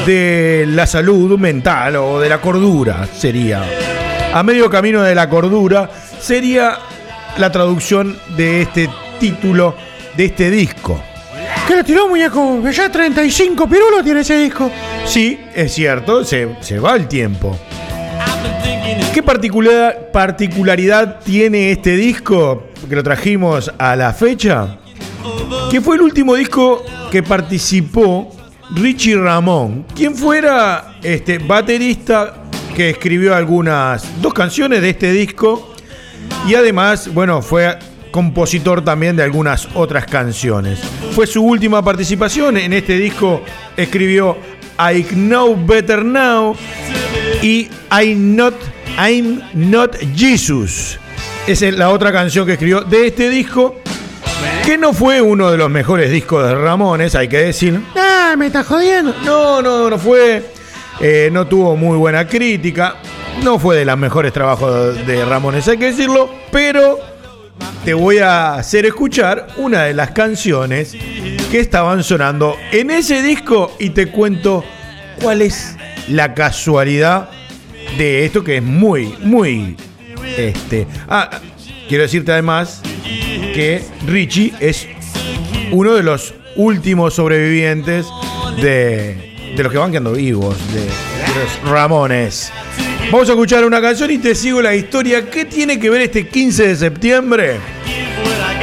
de 0.06 0.66
la 0.68 0.88
salud 0.88 1.38
mental 1.38 1.96
o 1.98 2.20
de 2.20 2.30
la 2.30 2.40
cordura 2.40 3.08
sería. 3.08 3.64
A 4.34 4.44
medio 4.44 4.70
camino 4.70 5.02
de 5.02 5.14
la 5.14 5.30
cordura 5.30 5.90
sería 6.20 6.78
la 7.38 7.52
traducción 7.52 8.18
de 8.36 8.62
este 8.62 8.90
título 9.22 9.76
de 10.18 10.26
este 10.26 10.50
disco. 10.50 11.00
¿Qué 11.68 11.76
lo 11.76 11.84
tiró, 11.84 12.10
muñeco? 12.10 12.68
Ya 12.72 12.92
35 12.92 13.68
pirulos 13.70 14.04
tiene 14.04 14.22
ese 14.22 14.38
disco. 14.40 14.70
Sí, 15.06 15.40
es 15.56 15.72
cierto, 15.74 16.26
se, 16.26 16.56
se 16.60 16.80
va 16.80 16.96
el 16.96 17.08
tiempo. 17.08 17.58
¿Qué 19.14 19.22
particular- 19.22 20.10
particularidad 20.12 21.20
tiene 21.24 21.72
este 21.72 21.96
disco 21.96 22.64
que 22.90 22.96
lo 22.96 23.04
trajimos 23.04 23.72
a 23.78 23.96
la 23.96 24.12
fecha? 24.12 24.78
Que 25.70 25.80
fue 25.82 25.96
el 25.96 26.02
último 26.02 26.34
disco 26.36 26.84
que 27.12 27.22
participó 27.22 28.36
Richie 28.76 29.16
Ramón, 29.18 29.86
quien 29.96 30.16
fuera 30.16 30.96
este 31.04 31.38
baterista 31.38 32.34
que 32.76 32.90
escribió 32.90 33.36
algunas 33.36 34.04
dos 34.22 34.34
canciones 34.34 34.82
de 34.82 34.90
este 34.90 35.12
disco 35.12 35.74
y 36.48 36.56
además, 36.56 37.14
bueno, 37.14 37.42
fue 37.42 37.78
compositor 38.12 38.84
también 38.84 39.16
de 39.16 39.24
algunas 39.24 39.68
otras 39.74 40.06
canciones. 40.06 40.80
Fue 41.14 41.26
su 41.26 41.42
última 41.44 41.84
participación 41.84 42.58
en 42.58 42.74
este 42.74 42.98
disco, 42.98 43.42
escribió 43.78 44.38
I 44.78 45.04
Know 45.04 45.58
Better 45.66 46.04
Now 46.04 46.56
y 47.42 47.70
I 47.92 48.14
Not 48.16 48.56
I'm 48.98 49.42
Not 49.54 49.96
Jesus. 50.16 51.00
Esa 51.48 51.68
es 51.68 51.78
la 51.78 51.90
otra 51.90 52.12
canción 52.12 52.46
que 52.46 52.54
escribió 52.54 52.82
de 52.82 53.08
este 53.08 53.30
disco, 53.30 53.76
que 54.66 54.78
no 54.78 54.94
fue 54.94 55.22
uno 55.22 55.50
de 55.50 55.58
los 55.58 55.70
mejores 55.70 56.12
discos 56.12 56.46
de 56.48 56.54
Ramones, 56.56 57.16
hay 57.16 57.28
que 57.28 57.38
decir. 57.38 57.82
Ah, 57.96 58.36
me 58.38 58.48
está 58.48 58.64
jodiendo. 58.64 59.16
No, 59.26 59.62
no, 59.62 59.90
no 59.90 59.98
fue. 59.98 60.46
eh, 61.00 61.30
no 61.32 61.48
tuvo 61.48 61.76
muy 61.76 61.98
buena 61.98 62.28
crítica. 62.28 62.96
No 63.44 63.58
fue 63.58 63.78
de 63.78 63.86
los 63.86 63.98
mejores 63.98 64.32
trabajos 64.34 65.06
de 65.08 65.26
Ramones, 65.26 65.68
hay 65.68 65.78
que 65.78 65.86
decirlo. 65.86 66.30
Pero 66.52 67.00
te 67.86 67.94
voy 67.94 68.20
a 68.20 68.56
hacer 68.56 68.86
escuchar 68.86 69.48
una 69.58 69.84
de 69.84 69.94
las 69.94 70.12
canciones 70.12 70.96
que 71.52 71.60
estaban 71.60 72.04
sonando 72.04 72.56
en 72.72 72.92
ese 72.92 73.22
disco 73.22 73.76
y 73.80 73.90
te 73.90 74.08
cuento 74.08 74.64
cuál 75.22 75.42
es 75.42 75.76
la 76.08 76.34
casualidad 76.34 77.30
de 77.98 78.26
esto 78.26 78.44
que 78.44 78.58
es 78.58 78.64
muy, 78.64 79.16
muy. 79.22 79.76
Este. 80.38 80.88
Ah, 81.08 81.42
quiero 81.88 82.04
decirte 82.04 82.32
además 82.32 82.82
que 83.04 83.84
Richie 84.06 84.54
es 84.60 84.88
uno 85.72 85.94
de 85.94 86.04
los 86.04 86.34
últimos 86.56 87.16
sobrevivientes 87.16 88.06
de, 88.62 89.31
de 89.62 89.64
los 89.66 89.74
que 89.74 89.78
van 89.78 89.92
quedando 89.92 90.14
vivos, 90.14 90.58
de, 90.74 90.86
los 90.86 91.72
Ramones. 91.72 92.52
Vamos 93.12 93.30
a 93.30 93.34
escuchar 93.34 93.64
una 93.64 93.80
canción 93.80 94.10
y 94.10 94.18
te 94.18 94.34
sigo 94.34 94.60
la 94.60 94.74
historia. 94.74 95.30
¿Qué 95.30 95.46
tiene 95.46 95.80
que 95.80 95.88
ver 95.92 96.02
este 96.02 96.28
15 96.28 96.70
de 96.70 96.76
septiembre? 96.76 97.60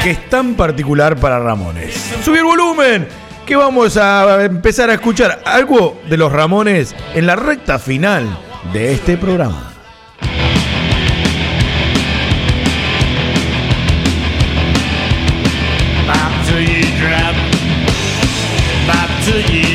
Que 0.03 0.11
es 0.11 0.29
tan 0.29 0.55
particular 0.55 1.15
para 1.15 1.39
Ramones. 1.39 1.95
Subir 2.25 2.43
volumen, 2.43 3.07
que 3.47 3.55
vamos 3.55 3.97
a 3.97 4.45
empezar 4.45 4.91
a 4.91 4.95
escuchar 4.95 5.41
algo 5.45 6.03
de 6.11 6.17
los 6.17 6.33
Ramones 6.33 6.97
en 7.15 7.27
la 7.27 7.37
recta 7.37 7.79
final 7.79 8.27
de 8.73 8.93
este 8.93 9.17
programa. 9.17 9.73
Bop 18.89 19.11
till 19.27 19.43
you 19.53 19.68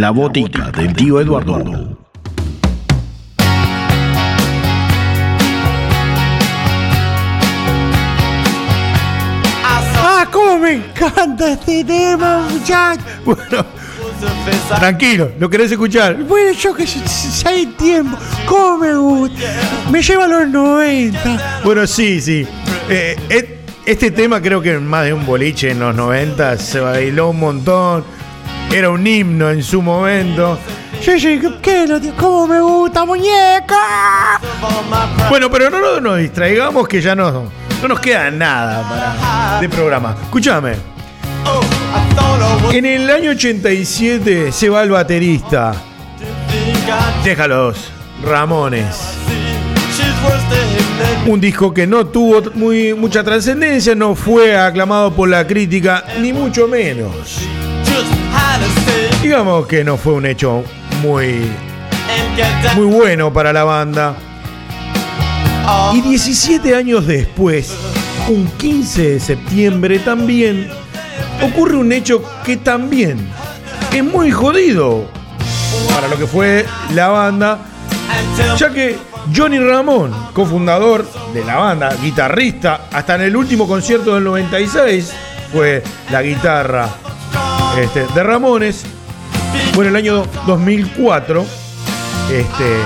en 0.00 0.02
la 0.02 0.12
botica 0.12 0.70
del 0.70 0.94
tío 0.94 1.20
Eduardo. 1.20 1.98
Ah, 9.62 10.26
cómo 10.32 10.58
me 10.58 10.72
encanta 10.76 11.52
este 11.52 11.84
tema, 11.84 12.48
muchachos. 12.50 13.04
Bueno, 13.26 13.66
tranquilo, 14.78 15.32
¿lo 15.38 15.50
querés 15.50 15.70
escuchar? 15.70 16.16
Bueno, 16.24 16.52
yo 16.52 16.74
que 16.74 16.86
sé, 16.86 17.06
si 17.06 17.46
hay 17.46 17.66
tiempo, 17.66 18.16
cómo 18.46 18.78
me 18.78 18.94
gusta. 18.94 19.52
Me 19.90 20.02
lleva 20.02 20.24
a 20.24 20.28
los 20.28 20.48
90. 20.48 21.60
Bueno, 21.62 21.86
sí, 21.86 22.20
sí. 22.22 22.46
Eh, 22.88 23.16
Este 23.84 24.10
tema 24.10 24.40
creo 24.40 24.62
que 24.62 24.78
más 24.78 25.04
de 25.04 25.12
un 25.12 25.26
boliche 25.26 25.70
en 25.72 25.80
los 25.80 25.94
90 25.94 26.56
se 26.56 26.80
bailó 26.80 27.30
un 27.30 27.40
montón. 27.40 28.04
Era 28.72 28.90
un 28.90 29.04
himno 29.04 29.50
en 29.50 29.62
su 29.62 29.82
momento. 29.82 30.58
¿qué? 31.62 32.12
¿Cómo 32.16 32.46
me 32.46 32.60
gusta, 32.60 33.04
muñeca? 33.04 34.40
Bueno, 35.28 35.50
pero 35.50 35.70
no, 35.70 35.80
no 35.80 36.00
nos 36.00 36.18
distraigamos 36.18 36.86
que 36.86 37.00
ya 37.00 37.16
no, 37.16 37.50
no 37.82 37.88
nos 37.88 37.98
queda 37.98 38.30
nada 38.30 39.58
de 39.60 39.68
programa. 39.68 40.16
Escúchame. 40.22 40.74
En 42.72 42.84
el 42.86 43.10
año 43.10 43.30
87 43.32 44.52
se 44.52 44.68
va 44.68 44.84
el 44.84 44.90
baterista. 44.90 45.72
Déjalos, 47.24 47.90
Ramones. 48.22 49.16
Un 51.26 51.40
disco 51.40 51.74
que 51.74 51.86
no 51.86 52.06
tuvo 52.06 52.42
muy, 52.54 52.94
mucha 52.94 53.24
trascendencia, 53.24 53.94
no 53.94 54.14
fue 54.14 54.56
aclamado 54.56 55.12
por 55.12 55.28
la 55.28 55.46
crítica, 55.46 56.04
ni 56.20 56.32
mucho 56.32 56.68
menos. 56.68 57.40
Digamos 59.22 59.66
que 59.66 59.84
no 59.84 59.96
fue 59.96 60.14
un 60.14 60.26
hecho 60.26 60.64
muy, 61.02 61.42
muy 62.74 62.86
bueno 62.86 63.32
para 63.32 63.52
la 63.52 63.64
banda. 63.64 64.16
Y 65.92 66.00
17 66.00 66.74
años 66.74 67.06
después, 67.06 67.72
un 68.28 68.46
15 68.58 69.10
de 69.10 69.20
septiembre 69.20 69.98
también, 69.98 70.68
ocurre 71.42 71.76
un 71.76 71.92
hecho 71.92 72.22
que 72.44 72.56
también 72.56 73.18
es 73.92 74.04
muy 74.04 74.30
jodido 74.30 75.04
para 75.94 76.08
lo 76.08 76.16
que 76.16 76.26
fue 76.26 76.66
la 76.94 77.08
banda, 77.08 77.58
ya 78.56 78.70
que 78.70 78.96
Johnny 79.34 79.58
Ramón, 79.58 80.12
cofundador 80.32 81.06
de 81.32 81.44
la 81.44 81.56
banda, 81.56 81.94
guitarrista, 82.02 82.88
hasta 82.92 83.16
en 83.16 83.22
el 83.22 83.36
último 83.36 83.68
concierto 83.68 84.14
del 84.14 84.24
96 84.24 85.12
fue 85.52 85.82
la 86.10 86.22
guitarra 86.22 86.88
este, 87.78 88.06
de 88.14 88.22
Ramones. 88.22 88.84
Bueno, 89.74 89.90
el 89.90 89.96
año 89.96 90.26
2004 90.46 91.44
este, 92.32 92.76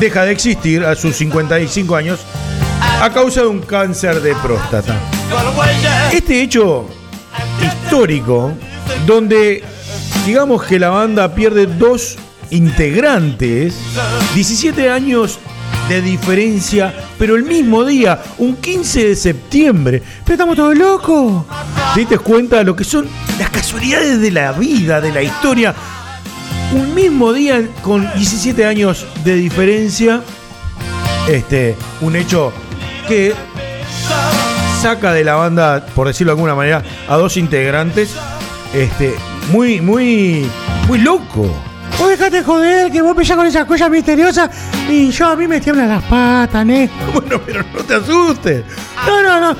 deja 0.00 0.24
de 0.24 0.32
existir 0.32 0.84
a 0.84 0.94
sus 0.94 1.16
55 1.16 1.96
años 1.96 2.20
a 3.00 3.10
causa 3.10 3.42
de 3.42 3.48
un 3.48 3.60
cáncer 3.60 4.20
de 4.20 4.34
próstata. 4.36 4.98
Este 6.12 6.42
hecho 6.42 6.86
histórico, 7.62 8.52
donde 9.06 9.62
digamos 10.26 10.62
que 10.64 10.78
la 10.78 10.90
banda 10.90 11.34
pierde 11.34 11.66
dos 11.66 12.16
integrantes, 12.50 13.76
17 14.34 14.90
años 14.90 15.38
de 15.88 16.00
diferencia, 16.00 16.94
pero 17.18 17.36
el 17.36 17.42
mismo 17.42 17.84
día, 17.84 18.20
un 18.38 18.56
15 18.56 19.08
de 19.08 19.16
septiembre. 19.16 20.02
Pero 20.24 20.34
estamos 20.34 20.56
todos 20.56 20.76
locos. 20.76 21.44
¿Te 21.94 22.00
diste 22.00 22.18
cuenta 22.18 22.58
de 22.58 22.64
lo 22.64 22.74
que 22.74 22.84
son 22.84 23.06
las 23.38 23.50
casualidades 23.50 24.20
de 24.20 24.30
la 24.30 24.52
vida, 24.52 25.00
de 25.00 25.12
la 25.12 25.22
historia? 25.22 25.74
Un 26.72 26.94
mismo 26.94 27.32
día 27.32 27.62
con 27.82 28.10
17 28.14 28.64
años 28.64 29.06
de 29.24 29.34
diferencia, 29.34 30.22
este, 31.28 31.76
un 32.00 32.16
hecho 32.16 32.52
que 33.06 33.34
saca 34.80 35.12
de 35.12 35.24
la 35.24 35.34
banda, 35.34 35.86
por 35.94 36.06
decirlo 36.06 36.32
de 36.32 36.38
alguna 36.38 36.54
manera, 36.54 36.82
a 37.08 37.16
dos 37.16 37.36
integrantes, 37.36 38.10
este, 38.72 39.14
muy, 39.52 39.80
muy, 39.80 40.48
muy 40.88 40.98
loco. 40.98 41.48
Vos 41.98 42.08
dejate 42.08 42.42
joder, 42.42 42.90
que 42.90 43.00
vos 43.00 43.16
pillás 43.16 43.36
con 43.36 43.46
esas 43.46 43.64
cosas 43.64 43.90
misteriosas 43.90 44.50
y 44.88 45.10
yo 45.10 45.28
a 45.28 45.36
mí 45.36 45.46
me 45.46 45.60
tiemblan 45.60 45.88
las 45.88 46.02
patas, 46.04 46.68
¿eh? 46.68 46.90
Bueno, 47.12 47.40
pero 47.44 47.64
no 47.74 47.82
te 47.84 47.94
asustes. 47.94 48.64
No, 49.06 49.22
no, 49.22 49.40
no. 49.40 49.56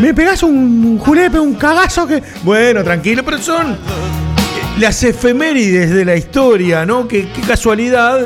Me 0.00 0.12
pegás 0.12 0.42
un 0.42 0.98
julepe, 0.98 1.38
un 1.38 1.54
cagazo 1.54 2.06
que. 2.06 2.22
Bueno, 2.42 2.84
tranquilo, 2.84 3.24
pero 3.24 3.38
son 3.38 3.78
las 4.78 5.02
efemérides 5.02 5.90
de 5.90 6.04
la 6.04 6.16
historia, 6.16 6.84
¿no? 6.84 7.08
Qué, 7.08 7.28
qué 7.34 7.40
casualidad 7.40 8.18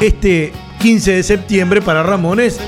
este 0.00 0.52
15 0.80 1.12
de 1.12 1.22
septiembre 1.22 1.82
para 1.82 2.02
Ramones 2.02 2.60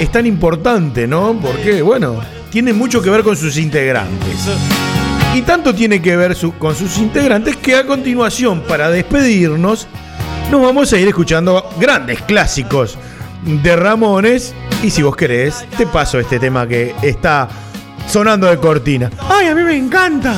es 0.00 0.12
tan 0.12 0.26
importante, 0.26 1.06
¿no? 1.06 1.38
Porque, 1.40 1.80
bueno, 1.80 2.20
tiene 2.50 2.72
mucho 2.72 3.00
que 3.00 3.08
ver 3.08 3.22
con 3.22 3.36
sus 3.36 3.56
integrantes. 3.56 4.48
Y 5.34 5.42
tanto 5.42 5.74
tiene 5.74 6.02
que 6.02 6.16
ver 6.16 6.34
su- 6.34 6.52
con 6.58 6.74
sus 6.74 6.98
integrantes 6.98 7.56
que 7.56 7.74
a 7.76 7.86
continuación, 7.86 8.60
para 8.62 8.90
despedirnos, 8.90 9.86
nos 10.50 10.60
vamos 10.62 10.92
a 10.92 10.98
ir 10.98 11.08
escuchando 11.08 11.70
grandes 11.80 12.20
clásicos 12.22 12.98
de 13.42 13.74
Ramones. 13.76 14.54
Y 14.82 14.90
si 14.90 15.02
vos 15.02 15.16
querés, 15.16 15.64
te 15.78 15.86
paso 15.86 16.18
este 16.18 16.38
tema 16.38 16.66
que 16.66 16.94
está 17.02 17.48
sonando 18.08 18.46
de 18.48 18.58
cortina. 18.58 19.10
¡Ay, 19.28 19.46
a 19.48 19.54
mí 19.54 19.62
me 19.62 19.76
encanta! 19.76 20.34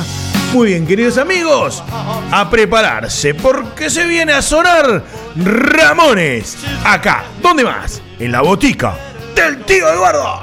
Muy 0.53 0.67
bien, 0.69 0.87
queridos 0.87 1.17
amigos, 1.17 1.83
a 2.31 2.49
prepararse 2.49 3.33
porque 3.33 3.89
se 3.89 4.05
viene 4.05 4.31
a 4.31 4.41
sonar 4.41 5.03
Ramones. 5.35 6.55
Acá, 6.85 7.25
¿dónde 7.41 7.65
más? 7.65 8.01
En 8.19 8.31
la 8.31 8.41
botica 8.41 8.95
del 9.35 9.61
tío 9.63 9.89
Eduardo. 9.91 10.39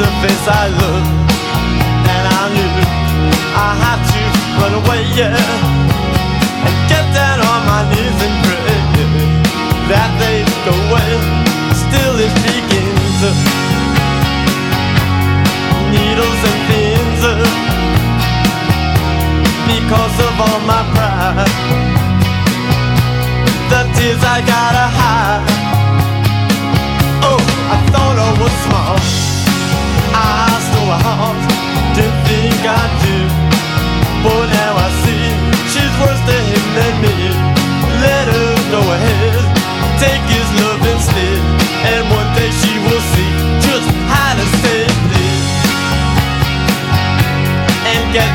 A 0.00 0.06
face 0.22 0.48
I 0.48 0.68
loved. 0.80 1.08
And 2.14 2.24
I 2.40 2.44
knew 2.54 2.72
I 3.52 3.70
had 3.84 4.00
to 4.10 4.20
run 4.60 4.74
away, 4.80 5.00
yeah. 5.14 5.49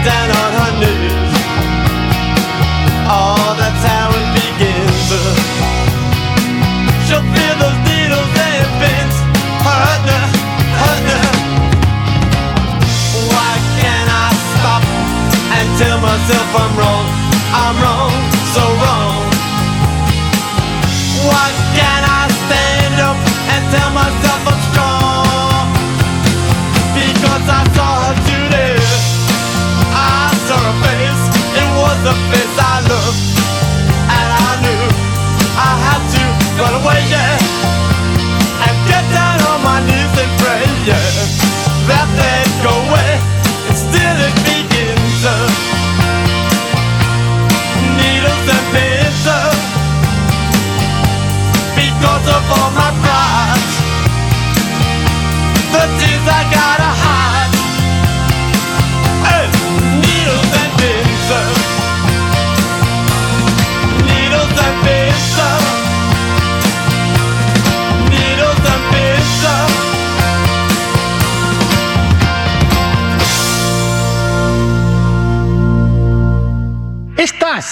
Down 0.06 0.30
on 0.30 0.52
her 0.62 0.72
knees. 0.82 1.34
Oh, 3.10 3.58
that's 3.58 3.84
how 3.90 4.14
it 4.14 4.28
begins. 4.38 5.10
She'll 7.10 7.26
feel 7.34 7.56
those 7.58 7.80
needles 7.90 8.32
and 8.38 8.70
pins 8.82 9.16
hurting 9.66 10.10
her, 10.14 10.30
hurting 10.82 11.22
her. 11.26 11.38
Why 13.34 13.54
can't 13.82 14.10
I 14.26 14.30
stop 14.54 14.84
and 15.58 15.66
tell 15.82 15.98
myself? 15.98 16.50
I'm 16.54 16.75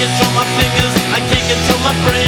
can't 0.00 0.16
control 0.16 0.32
my 0.32 0.44
fingers, 0.56 0.94
I 1.12 1.20
can't 1.28 1.46
control 1.52 1.80
my 1.84 1.92
brain. 2.08 2.19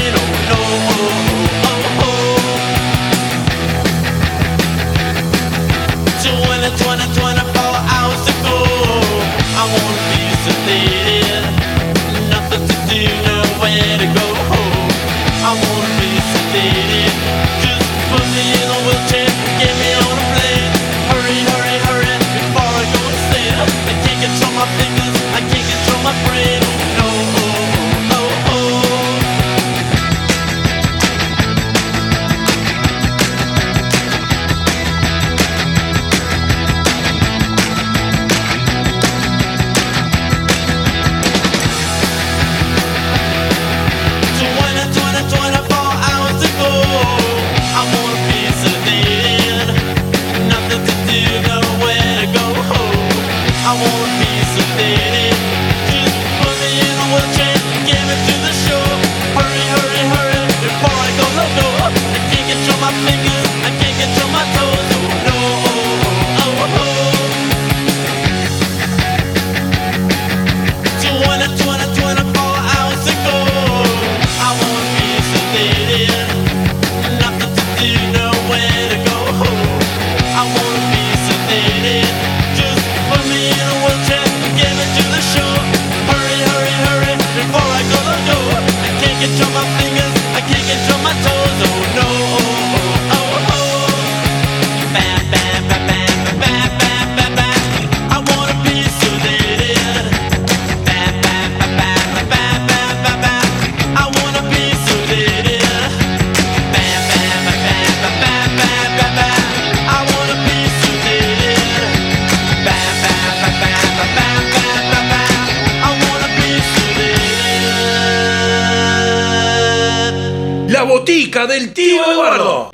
botica 120.92 121.46
del 121.46 121.72
tío 121.72 122.04
Eduardo. 122.12 122.70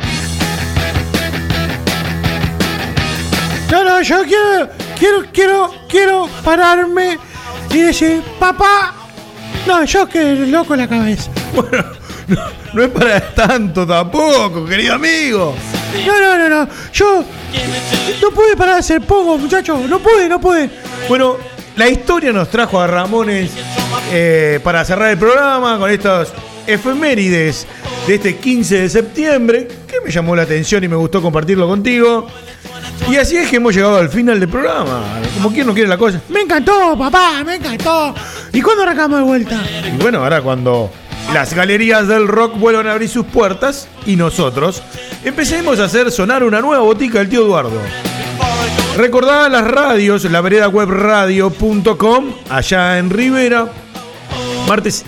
No, 3.70 3.84
no, 3.84 4.02
yo 4.02 4.24
quiero, 4.24 4.68
quiero, 4.98 5.24
quiero, 5.32 5.74
quiero 5.88 6.28
pararme 6.44 7.16
y 7.70 7.78
decir, 7.78 8.20
papá. 8.40 8.92
No, 9.68 9.84
yo 9.84 10.08
que 10.08 10.34
loco 10.34 10.74
en 10.74 10.80
la 10.80 10.88
cabeza. 10.88 11.30
Bueno, 11.54 11.84
no, 12.74 12.82
es 12.82 12.90
para 12.90 13.34
tanto 13.34 13.86
tampoco, 13.86 14.66
querido 14.66 14.94
amigo. 14.94 15.54
No, 16.06 16.20
no, 16.20 16.36
no, 16.36 16.48
no. 16.48 16.68
Yo 16.92 17.24
no 18.20 18.30
pude 18.32 18.56
parar 18.56 18.74
de 18.74 18.80
hacer 18.80 19.00
poco, 19.00 19.38
muchachos. 19.38 19.88
No 19.88 19.98
pude, 20.00 20.28
no 20.28 20.40
pude. 20.40 20.68
Bueno, 21.08 21.36
la 21.76 21.88
historia 21.88 22.32
nos 22.32 22.50
trajo 22.50 22.80
a 22.80 22.86
Ramones 22.86 23.52
eh, 24.12 24.60
para 24.62 24.84
cerrar 24.84 25.10
el 25.10 25.18
programa 25.18 25.78
con 25.78 25.90
estas 25.90 26.32
efemérides 26.66 27.66
de 28.08 28.14
este 28.14 28.36
15 28.36 28.80
de 28.80 28.88
septiembre, 28.88 29.68
que 29.86 30.00
me 30.02 30.10
llamó 30.10 30.34
la 30.34 30.40
atención 30.40 30.82
y 30.82 30.88
me 30.88 30.96
gustó 30.96 31.20
compartirlo 31.20 31.68
contigo. 31.68 32.26
Y 33.10 33.16
así 33.16 33.36
es 33.36 33.50
que 33.50 33.56
hemos 33.56 33.74
llegado 33.74 33.98
al 33.98 34.08
final 34.08 34.40
del 34.40 34.48
programa, 34.48 35.20
como 35.34 35.52
quien 35.52 35.66
no 35.66 35.74
quiere 35.74 35.90
la 35.90 35.98
cosa. 35.98 36.22
Me 36.30 36.40
encantó, 36.40 36.96
papá, 36.96 37.44
me 37.44 37.56
encantó. 37.56 38.14
¿Y 38.50 38.62
cuándo 38.62 38.84
arrancamos 38.84 39.18
de 39.18 39.24
vuelta? 39.24 39.62
Y 39.86 40.02
bueno, 40.02 40.24
ahora 40.24 40.40
cuando 40.40 40.90
las 41.34 41.52
galerías 41.52 42.08
del 42.08 42.28
rock 42.28 42.58
vuelvan 42.58 42.86
a 42.86 42.92
abrir 42.92 43.10
sus 43.10 43.26
puertas 43.26 43.88
y 44.06 44.16
nosotros 44.16 44.82
empecemos 45.22 45.78
a 45.78 45.84
hacer 45.84 46.10
sonar 46.10 46.42
una 46.44 46.62
nueva 46.62 46.82
botica 46.82 47.18
del 47.18 47.28
tío 47.28 47.44
Eduardo. 47.44 47.78
Recordá 48.96 49.50
las 49.50 49.70
radios, 49.70 50.24
la 50.24 50.40
vereda 50.40 50.68
web 50.68 50.88
radio.com, 50.88 52.32
allá 52.48 52.98
en 52.98 53.10
Rivera, 53.10 53.70
martes 54.66 55.04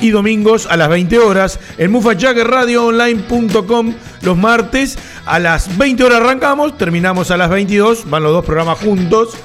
y 0.00 0.10
domingos 0.10 0.66
a 0.66 0.76
las 0.76 0.88
20 0.88 1.18
horas, 1.18 1.58
en 1.78 1.92
mufajaggerradioonline.com 1.92 3.94
los 4.22 4.36
martes 4.36 4.98
a 5.26 5.38
las 5.38 5.76
20 5.76 6.04
horas 6.04 6.20
arrancamos, 6.20 6.78
terminamos 6.78 7.30
a 7.30 7.36
las 7.36 7.50
22, 7.50 8.08
van 8.10 8.22
los 8.22 8.32
dos 8.32 8.44
programas 8.44 8.78
juntos. 8.78 9.36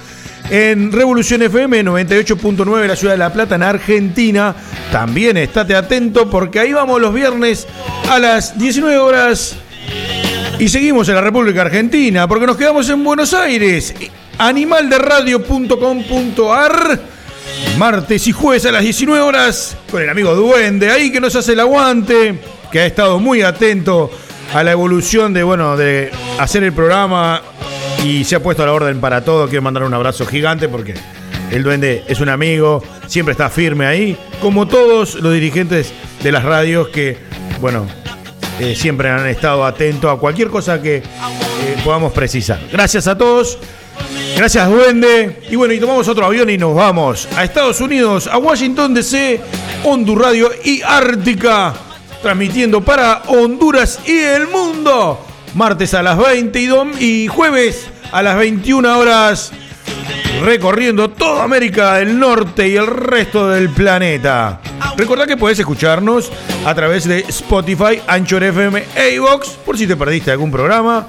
En 0.50 0.91
Revolución 0.91 1.41
FM 1.43 1.86
98.9 1.86 2.88
la 2.88 2.95
ciudad 2.95 3.14
de 3.14 3.20
La 3.20 3.32
Plata 3.32 3.54
en 3.56 3.64
Argentina. 3.64 4.56
También 4.91 5.38
estate 5.38 5.76
atento 5.76 6.28
porque 6.30 6.60
ahí 6.60 6.74
vamos 6.74 7.00
los 7.00 7.14
viernes 7.14 7.68
a 8.10 8.18
las 8.18 8.58
19 8.58 8.97
horas 8.97 9.58
y 10.58 10.70
seguimos 10.70 11.08
en 11.08 11.16
la 11.16 11.22
República 11.22 11.62
Argentina 11.62 12.28
porque 12.28 12.47
nos 12.47 12.58
quedamos 12.58 12.89
en 12.89 13.04
Buenos 13.04 13.36
Aires. 13.36 13.93
Animalderadio.com.ar 14.39 17.18
Martes 17.78 18.28
y 18.28 18.32
jueves 18.32 18.66
a 18.66 18.72
las 18.72 18.84
19 18.84 19.22
horas 19.22 19.78
con 19.89 20.02
el 20.02 20.10
amigo 20.10 20.36
Duende 20.36 20.89
ahí 20.89 21.12
que 21.12 21.22
nos 21.22 21.36
hace 21.36 21.54
el 21.54 21.62
aguante, 21.62 22.39
que 22.72 22.80
ha 22.80 22.86
estado 22.86 23.20
muy 23.20 23.41
atento 23.41 24.12
a 24.54 24.64
la 24.64 24.72
evolución 24.72 25.34
de 25.34 25.43
bueno 25.43 25.78
de 25.78 26.12
hacer 26.39 26.64
el 26.64 26.74
programa 26.74 27.41
y 28.04 28.24
se 28.24 28.36
ha 28.36 28.43
puesto 28.43 28.64
a 28.64 28.66
la 28.66 28.74
orden 28.74 29.00
para 29.00 29.24
todo. 29.24 29.47
Quiero 29.47 29.62
mandar 29.62 29.84
un 29.84 29.93
abrazo 29.93 30.26
gigante 30.26 30.68
porque 30.68 30.93
el 31.52 31.64
Duende 31.64 32.04
es 32.08 32.20
un 32.20 32.30
amigo, 32.30 32.84
siempre 33.08 33.32
está 33.32 33.50
firme 33.50 33.86
ahí, 33.86 34.18
como 34.41 34.68
todos 34.68 35.16
los 35.16 35.34
dirigentes 35.34 35.93
de 36.22 36.32
las 36.32 36.43
radios 36.43 36.89
que 36.89 37.18
bueno 37.62 37.88
eh, 38.60 38.76
siempre 38.76 39.10
han 39.10 39.26
estado 39.28 39.66
atentos 39.66 40.14
a 40.14 40.20
cualquier 40.20 40.50
cosa 40.50 40.82
que 40.82 40.97
eh, 40.97 41.04
podamos 41.84 42.12
precisar. 42.12 42.60
Gracias 42.72 43.08
a 43.08 43.18
todos. 43.18 43.58
Gracias, 44.36 44.70
Duende. 44.70 45.41
Y 45.50 45.56
bueno, 45.56 45.74
y 45.74 45.80
tomamos 45.80 46.08
otro 46.08 46.26
avión 46.26 46.50
y 46.50 46.58
nos 46.58 46.74
vamos 46.74 47.28
a 47.36 47.43
Estados 47.43 47.82
Unidos, 47.82 48.28
a 48.28 48.38
Washington 48.38 48.93
DC, 48.93 49.41
Hondur 49.84 50.22
Radio 50.22 50.50
y 50.64 50.82
Ártica, 50.82 51.74
transmitiendo 52.22 52.82
para 52.82 53.24
Honduras 53.28 54.00
y 54.06 54.18
el 54.18 54.47
mundo. 54.47 55.26
Martes 55.56 55.93
a 55.93 56.04
las 56.04 56.18
20 56.18 56.60
y, 57.00 57.28
jueves 57.28 57.88
a 58.12 58.22
las 58.22 58.38
21 58.38 58.97
horas, 58.97 59.52
recorriendo 60.43 61.10
toda 61.10 61.43
América 61.43 61.95
del 61.95 62.18
Norte 62.18 62.68
y 62.68 62.76
el 62.78 62.88
resto 62.88 63.50
del 63.50 63.70
planeta. 63.70 64.62
Recordá 64.95 65.28
que 65.28 65.38
podés 65.38 65.60
escucharnos 65.60 66.32
a 66.66 66.74
través 66.76 67.06
de 67.08 67.20
Spotify, 67.28 68.02
Anchor 68.08 68.43
FM 68.43 68.84
e 68.95 69.16
iVoox, 69.16 69.50
por 69.66 69.78
si 69.78 69.88
te 69.88 69.95
perdiste 69.95 70.32
algún 70.32 70.52
programa. 70.52 71.08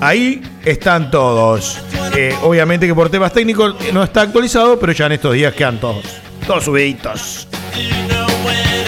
Ahí 0.00 0.42
están 0.64 1.10
todos. 1.10 1.78
Eh, 2.18 2.34
obviamente 2.42 2.86
que 2.86 2.94
por 2.94 3.10
temas 3.10 3.30
técnicos 3.32 3.74
no 3.92 4.02
está 4.02 4.22
actualizado, 4.22 4.78
pero 4.80 4.92
ya 4.92 5.06
en 5.06 5.12
estos 5.12 5.34
días 5.34 5.52
quedan 5.54 5.78
todos. 5.78 6.02
Todos 6.46 6.64
subiditos. 6.64 7.46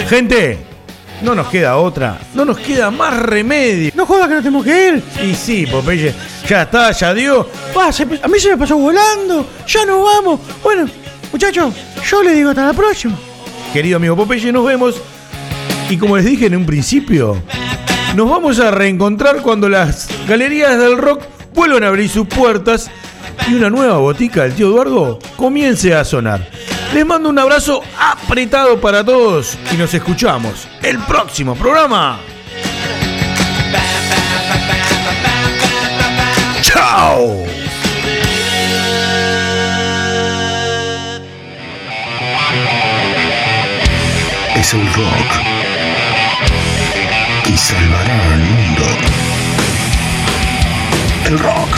Gente, 0.08 0.58
no 1.20 1.34
nos 1.34 1.48
queda 1.48 1.76
otra. 1.76 2.18
No 2.34 2.44
nos 2.46 2.58
queda 2.58 2.90
más 2.90 3.18
remedio. 3.18 3.90
No 3.94 4.06
jodas 4.06 4.28
que 4.28 4.34
no 4.34 4.40
tenemos 4.42 4.64
que 4.64 4.88
ir. 4.88 5.02
Y 5.22 5.34
sí, 5.34 5.66
Popeye, 5.66 6.14
ya 6.48 6.62
está, 6.62 6.90
ya 6.92 7.12
dio. 7.12 7.46
Se- 7.92 8.04
a 8.22 8.28
mí 8.28 8.38
se 8.38 8.48
me 8.50 8.56
pasó 8.56 8.78
volando. 8.78 9.46
Ya 9.66 9.84
nos 9.84 10.02
vamos. 10.02 10.40
Bueno, 10.62 10.88
muchachos, 11.30 11.74
yo 12.08 12.22
le 12.22 12.32
digo 12.32 12.50
hasta 12.50 12.66
la 12.66 12.72
próxima. 12.72 13.14
Querido 13.74 13.96
amigo 13.98 14.16
Popeye, 14.16 14.50
nos 14.52 14.64
vemos. 14.64 14.94
Y 15.90 15.98
como 15.98 16.16
les 16.16 16.24
dije 16.24 16.46
en 16.46 16.56
un 16.56 16.64
principio, 16.64 17.42
nos 18.14 18.30
vamos 18.30 18.58
a 18.60 18.70
reencontrar 18.70 19.42
cuando 19.42 19.68
las 19.68 20.08
galerías 20.26 20.78
del 20.78 20.96
rock 20.96 21.22
vuelvan 21.54 21.82
a 21.84 21.88
abrir 21.88 22.08
sus 22.08 22.26
puertas 22.26 22.90
y 23.46 23.54
una 23.54 23.70
nueva 23.70 23.98
botica 23.98 24.42
del 24.42 24.54
tío 24.54 24.68
Eduardo 24.68 25.18
comience 25.36 25.94
a 25.94 26.04
sonar. 26.04 26.48
Les 26.92 27.04
mando 27.04 27.28
un 27.28 27.38
abrazo 27.38 27.82
apretado 27.98 28.80
para 28.80 29.04
todos 29.04 29.56
y 29.72 29.76
nos 29.76 29.92
escuchamos 29.94 30.66
el 30.82 30.98
próximo 31.00 31.54
programa. 31.54 32.18
¡Chao! 36.62 37.44
Es 44.56 44.74
el 44.74 44.92
rock. 44.92 45.30
Y 47.46 47.56
salvará 47.56 48.32
al 48.32 48.40
mundo. 48.40 48.82
El 51.26 51.38
rock 51.38 51.77